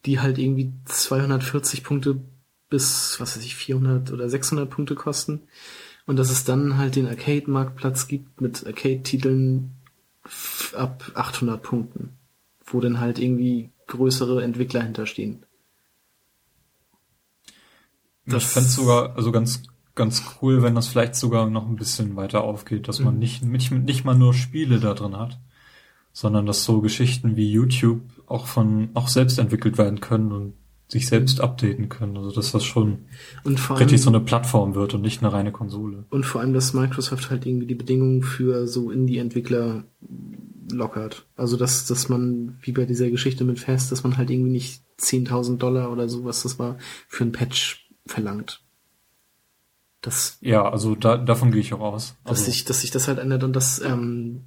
[0.07, 2.21] die halt irgendwie 240 Punkte
[2.68, 5.41] bis, was weiß ich, 400 oder 600 Punkte kosten.
[6.11, 9.71] Und dass es dann halt den Arcade-Marktplatz gibt mit Arcade-Titeln
[10.75, 12.15] ab 800 Punkten,
[12.67, 15.45] wo dann halt irgendwie größere Entwickler hinterstehen.
[18.27, 19.63] ich Das- fände sogar, also ganz,
[19.95, 23.21] ganz cool, wenn das vielleicht sogar noch ein bisschen weiter aufgeht, dass man Mhm.
[23.21, 25.39] nicht, nicht, nicht mal nur Spiele da drin hat,
[26.13, 30.55] sondern dass so Geschichten wie YouTube auch von, auch selbst entwickelt werden können und
[30.91, 32.16] sich selbst updaten können.
[32.16, 33.07] Also dass das schon
[33.57, 36.05] vor allem, richtig so eine Plattform wird und nicht eine reine Konsole.
[36.11, 39.84] und vor allem, dass Microsoft halt irgendwie die Bedingungen für so Indie-Entwickler
[40.72, 41.26] lockert.
[41.36, 44.82] Also, dass, dass man, wie bei dieser Geschichte mit Fast, dass man halt irgendwie nicht
[45.01, 46.78] 10.000 Dollar oder sowas, das war,
[47.09, 48.62] für ein Patch verlangt.
[50.01, 52.16] Das Ja, also da, davon gehe ich auch aus.
[52.24, 54.45] dass Also, sich, dass sich das halt ändert und dass, ähm,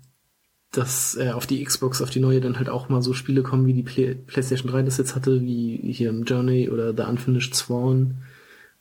[0.73, 3.67] dass äh, auf die Xbox, auf die neue dann halt auch mal so Spiele kommen,
[3.67, 7.55] wie die Play PlayStation 3 das jetzt hatte, wie hier im Journey oder The Unfinished
[7.55, 8.17] Swan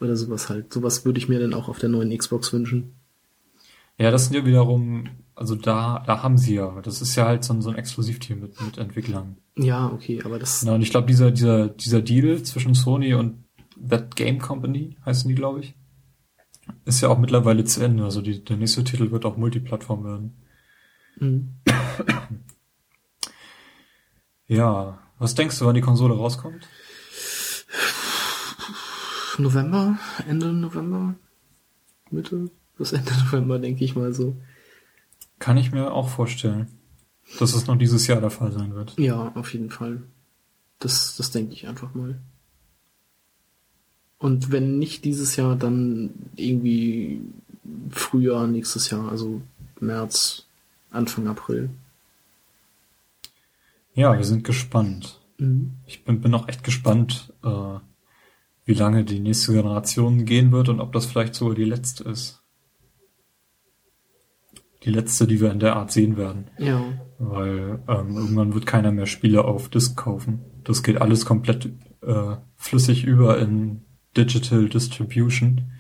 [0.01, 0.73] oder sowas halt.
[0.73, 2.95] Sowas würde ich mir dann auch auf der neuen Xbox wünschen.
[3.99, 7.45] ja, das sind ja wiederum, also da, da haben sie ja, das ist ja halt
[7.45, 9.37] so ein, so ein Exklusivteam mit, mit Entwicklern.
[9.57, 13.45] Ja, okay, aber das, Genau, und ich glaube, dieser, dieser, dieser Deal zwischen Sony und
[13.87, 15.75] That Game Company, heißen die, glaube ich,
[16.87, 18.05] ist ja auch mittlerweile zu Ende.
[18.05, 20.42] Also die, der nächste Titel wird auch Multiplattform werden.
[21.19, 21.55] Hm.
[24.47, 26.69] Ja, was denkst du, wann die Konsole rauskommt?
[29.39, 29.99] November,
[30.29, 31.15] Ende November,
[32.11, 34.37] Mitte, bis Ende November, denke ich mal so.
[35.39, 36.69] Kann ich mir auch vorstellen,
[37.39, 38.99] dass es noch dieses Jahr der Fall sein wird.
[38.99, 40.03] Ja, auf jeden Fall.
[40.79, 42.21] Das, das denke ich einfach mal.
[44.19, 47.23] Und wenn nicht dieses Jahr, dann irgendwie
[47.91, 49.41] Frühjahr nächstes Jahr, also
[49.81, 50.47] März,
[50.93, 51.71] Anfang April.
[53.95, 55.21] Ja, wir sind gespannt.
[55.39, 55.73] Mhm.
[55.87, 57.79] Ich bin, bin auch echt gespannt, äh,
[58.65, 62.43] wie lange die nächste Generation gehen wird und ob das vielleicht sogar die letzte ist.
[64.85, 66.51] Die letzte, die wir in der Art sehen werden.
[66.59, 66.83] Ja,
[67.19, 70.41] Weil ähm, irgendwann wird keiner mehr Spiele auf Disk kaufen.
[70.65, 71.71] Das geht alles komplett
[72.01, 73.83] äh, flüssig über in
[74.17, 75.73] Digital Distribution.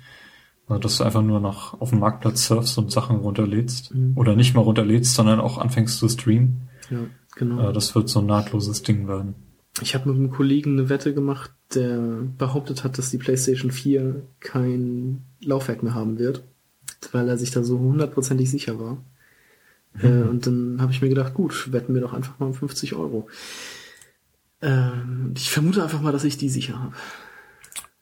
[0.72, 3.94] Also, dass du einfach nur noch auf dem Marktplatz surfst und Sachen runterlädst.
[3.94, 4.12] Mhm.
[4.16, 6.68] Oder nicht mal runterlädst, sondern auch anfängst zu streamen.
[6.90, 6.98] ja,
[7.36, 7.68] genau.
[7.68, 9.34] Äh, das wird so ein nahtloses Ding werden.
[9.80, 11.98] Ich habe mit einem Kollegen eine Wette gemacht, der
[12.36, 16.42] behauptet hat, dass die PlayStation 4 kein Laufwerk mehr haben wird,
[17.12, 18.98] weil er sich da so hundertprozentig sicher war.
[20.00, 22.94] Äh, und dann habe ich mir gedacht, gut, wetten wir doch einfach mal um 50
[22.94, 23.28] Euro.
[24.60, 26.94] Ähm, ich vermute einfach mal, dass ich die sicher habe.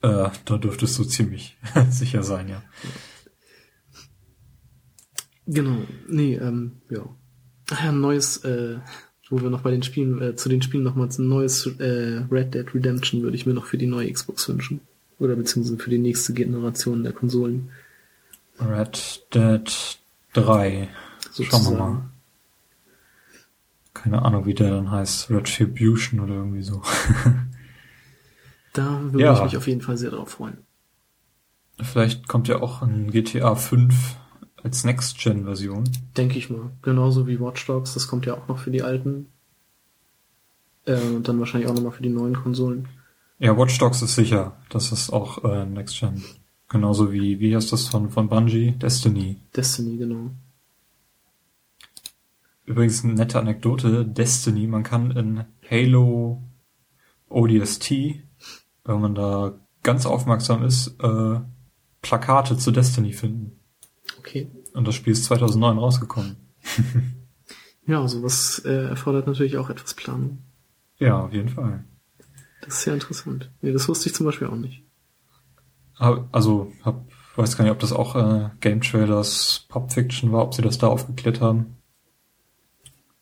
[0.02, 1.56] Äh, da dürftest du ziemlich
[1.90, 2.62] sicher sein, ja.
[5.46, 5.78] Genau.
[6.08, 7.04] Nee, ähm, ja.
[7.70, 8.78] Ach ja, ein neues, äh,
[9.28, 12.54] wo wir noch bei den Spielen, äh, zu den Spielen nochmals ein neues äh, Red
[12.54, 14.80] Dead Redemption würde ich mir noch für die neue Xbox wünschen.
[15.18, 17.70] Oder beziehungsweise für die nächste Generation der Konsolen.
[18.58, 19.98] Red Dead
[20.32, 20.88] 3.
[21.30, 21.64] Sozusagen.
[21.64, 22.02] Schauen wir mal.
[23.92, 25.30] Keine Ahnung, wie der dann heißt.
[25.30, 26.82] Retribution oder irgendwie so.
[28.72, 29.34] da würde ja.
[29.34, 30.58] ich mich auf jeden Fall sehr drauf freuen.
[31.80, 34.16] Vielleicht kommt ja auch ein GTA 5
[34.62, 35.84] als Next-Gen-Version.
[36.16, 36.70] Denke ich mal.
[36.82, 39.26] Genauso wie Watch Dogs, das kommt ja auch noch für die alten.
[40.84, 42.88] Äh, und dann wahrscheinlich auch nochmal für die neuen Konsolen.
[43.38, 44.56] Ja, Watch Dogs ist sicher.
[44.68, 46.22] Das ist auch äh, Next-Gen.
[46.68, 48.72] Genauso wie, wie heißt das von, von Bungie?
[48.72, 49.36] Destiny.
[49.56, 50.30] Destiny, genau.
[52.64, 54.04] Übrigens eine nette Anekdote.
[54.04, 56.40] Destiny, man kann in Halo
[57.28, 57.92] ODST,
[58.84, 61.40] wenn man da ganz aufmerksam ist, äh,
[62.02, 63.60] Plakate zu Destiny finden.
[64.18, 64.50] Okay.
[64.74, 66.36] Und das Spiel ist 2009 rausgekommen.
[67.86, 70.38] ja, sowas äh, erfordert natürlich auch etwas Planung.
[70.98, 71.84] Ja, auf jeden Fall.
[72.62, 73.50] Das ist ja interessant.
[73.62, 74.84] Nee, das wusste ich zum Beispiel auch nicht.
[75.96, 77.04] Also, hab,
[77.36, 80.78] weiß gar nicht, ob das auch äh, Game Trailers Pop Fiction war, ob sie das
[80.78, 81.76] da aufgeklärt haben.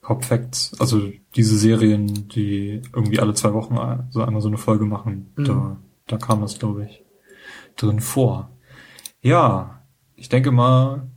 [0.08, 3.76] Pop Facts, also diese Serien, die irgendwie alle zwei Wochen
[4.08, 5.44] so einmal so eine Folge machen, mhm.
[5.44, 7.04] da, da kam das, glaube ich,
[7.76, 8.50] drin vor.
[9.20, 9.82] Ja,
[10.16, 11.10] ich denke mal,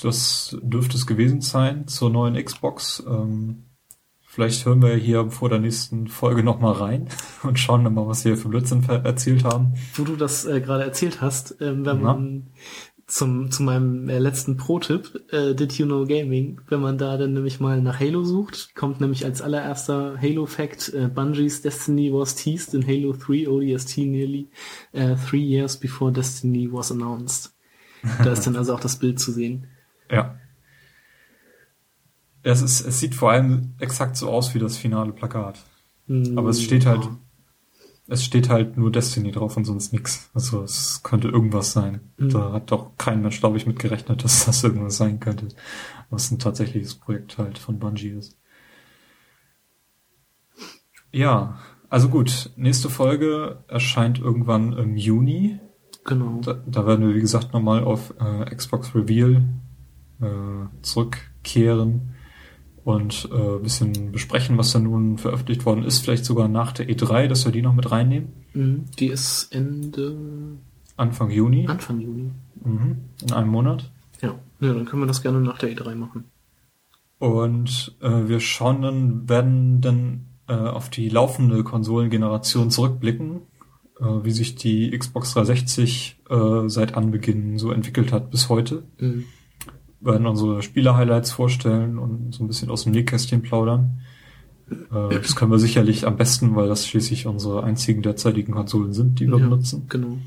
[0.00, 3.02] das dürfte es gewesen sein zur neuen Xbox.
[3.08, 3.64] Ähm,
[4.20, 7.08] vielleicht hören wir hier vor der nächsten Folge nochmal rein
[7.42, 9.74] und schauen dann mal, was wir für Blödsinn erzählt haben.
[9.94, 12.46] Wo du das äh, gerade erzählt hast, ähm, wenn man
[13.10, 17.32] zum, zu meinem äh, letzten Pro-Tipp, äh, Did You Know Gaming, wenn man da dann
[17.32, 22.72] nämlich mal nach Halo sucht, kommt nämlich als allererster Halo-Fact, äh, Bungie's Destiny was teased
[22.72, 24.48] in Halo 3 ODST nearly
[24.94, 27.52] uh, three years before Destiny was announced.
[28.22, 29.66] Da ist dann also auch das Bild zu sehen.
[30.08, 30.36] Ja.
[32.42, 35.58] Es, ist, es sieht vor allem exakt so aus wie das finale Plakat.
[36.06, 37.08] Mm, Aber es steht halt,
[38.10, 40.30] es steht halt nur Destiny drauf und sonst nix.
[40.34, 42.00] Also es könnte irgendwas sein.
[42.18, 42.28] Mm.
[42.28, 45.48] Da hat doch kein Mensch, glaube ich, mit gerechnet, dass das irgendwas sein könnte.
[46.10, 48.36] Was ein tatsächliches Projekt halt von Bungie ist.
[51.12, 52.50] Ja, also gut.
[52.56, 55.60] Nächste Folge erscheint irgendwann im Juni.
[56.04, 56.40] Genau.
[56.42, 59.44] Da, da werden wir, wie gesagt, nochmal auf äh, Xbox Reveal
[60.20, 62.14] äh, zurückkehren
[62.84, 66.00] und äh, bisschen besprechen, was da nun veröffentlicht worden ist.
[66.00, 68.28] Vielleicht sogar nach der E3, dass wir die noch mit reinnehmen.
[68.54, 68.84] Mhm.
[68.98, 70.16] Die ist Ende...
[70.96, 71.66] Anfang Juni.
[71.66, 72.30] Anfang Juni.
[72.62, 72.96] Mhm.
[73.22, 73.90] In einem Monat.
[74.20, 74.34] Ja.
[74.60, 76.24] ja, dann können wir das gerne nach der E3 machen.
[77.18, 83.42] Und äh, wir schauen dann, werden dann äh, auf die laufende Konsolengeneration zurückblicken
[84.00, 88.84] äh, wie sich die Xbox 360 äh, seit Anbeginn so entwickelt hat bis heute.
[88.98, 89.26] Mhm.
[90.00, 94.00] Werden unsere Spieler-Highlights vorstellen und so ein bisschen aus dem Nähkästchen plaudern.
[94.70, 99.20] Äh, das können wir sicherlich am besten, weil das schließlich unsere einzigen derzeitigen Konsolen sind,
[99.20, 99.86] die wir ja, benutzen.
[99.88, 100.18] Genau.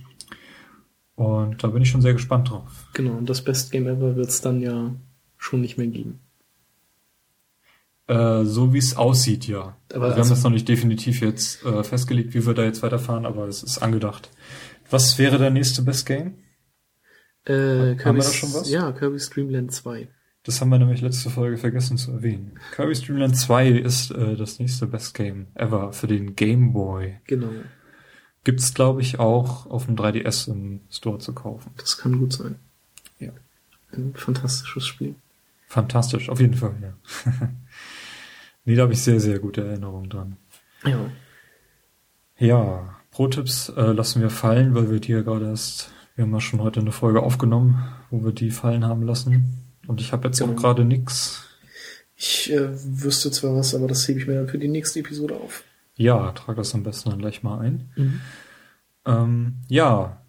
[1.16, 2.90] Und da bin ich schon sehr gespannt drauf.
[2.94, 4.92] Genau, und das Best Game Ever wird es dann ja
[5.38, 6.20] schon nicht mehr geben.
[8.08, 9.78] Äh, so wie es aussieht, ja.
[9.94, 12.84] Aber also wir haben das noch nicht definitiv jetzt äh, festgelegt, wie wir da jetzt
[12.84, 14.30] weiterfahren, aber es ist angedacht.
[14.90, 16.36] Was wäre der nächste Best Game?
[17.46, 18.70] Äh, haben wir da schon was?
[18.70, 20.08] Ja, Kirby Streamland 2.
[20.44, 22.60] Das haben wir nämlich letzte Folge vergessen zu erwähnen.
[22.76, 27.20] Kirby Streamland 2 ist äh, das nächste Best Game ever für den Game Boy.
[27.28, 27.50] Genau.
[28.44, 31.72] Gibt's, glaube ich, auch auf dem 3DS im Store zu kaufen.
[31.78, 32.56] Das kann gut sein.
[33.20, 33.32] Ja.
[33.94, 35.16] Ein fantastisches Spiel.
[35.68, 37.50] Fantastisch, auf jeden Fall, ja.
[38.66, 40.38] Nee, da habe ich sehr, sehr gute Erinnerungen dran.
[40.86, 41.00] Ja.
[42.38, 46.39] Ja, Pro-Tipps äh, lassen wir fallen, weil wir die ja gerade erst, wir haben ja
[46.39, 49.64] schon heute eine Folge aufgenommen, wo wir die fallen haben lassen.
[49.88, 50.53] Und ich habe jetzt genau.
[50.53, 51.45] auch gerade nix.
[52.16, 55.36] Ich äh, wüsste zwar was, aber das hebe ich mir dann für die nächste Episode
[55.36, 55.64] auf.
[55.95, 57.89] Ja, trag das am besten dann gleich mal ein.
[57.95, 58.22] Mhm.
[59.05, 60.22] Ähm, ja,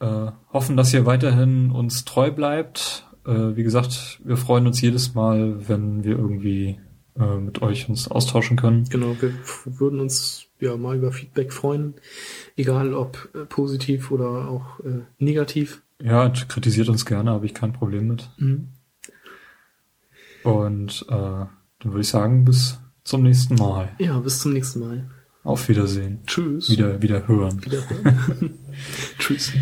[0.00, 3.06] äh, hoffen, dass ihr weiterhin uns treu bleibt.
[3.26, 6.78] Äh, wie gesagt, wir freuen uns jedes Mal, wenn wir irgendwie
[7.18, 8.84] äh, mit euch uns austauschen können.
[8.88, 9.32] Genau, wir
[9.66, 11.94] würden uns ja mal über Feedback freuen,
[12.56, 15.82] egal ob äh, positiv oder auch äh, negativ.
[16.00, 18.30] Ja, kritisiert uns gerne, habe ich kein Problem mit.
[18.38, 18.68] Mhm.
[20.42, 21.48] Und äh, dann
[21.84, 23.90] würde ich sagen, bis zum nächsten Mal.
[23.98, 25.10] Ja, bis zum nächsten Mal.
[25.44, 26.20] Auf Wiedersehen.
[26.26, 26.70] Tschüss.
[26.70, 27.64] Wieder, wieder hören.
[27.64, 28.58] Wieder hören.
[29.18, 29.52] Tschüss.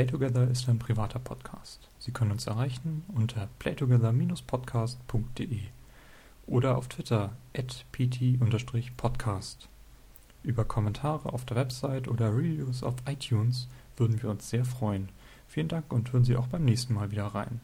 [0.00, 1.90] Playtogether ist ein privater Podcast.
[1.98, 5.60] Sie können uns erreichen unter playtogether-podcast.de
[6.46, 9.68] oder auf Twitter at pt-podcast.
[10.42, 15.10] Über Kommentare auf der Website oder Reviews auf iTunes würden wir uns sehr freuen.
[15.46, 17.60] Vielen Dank und hören Sie auch beim nächsten Mal wieder rein.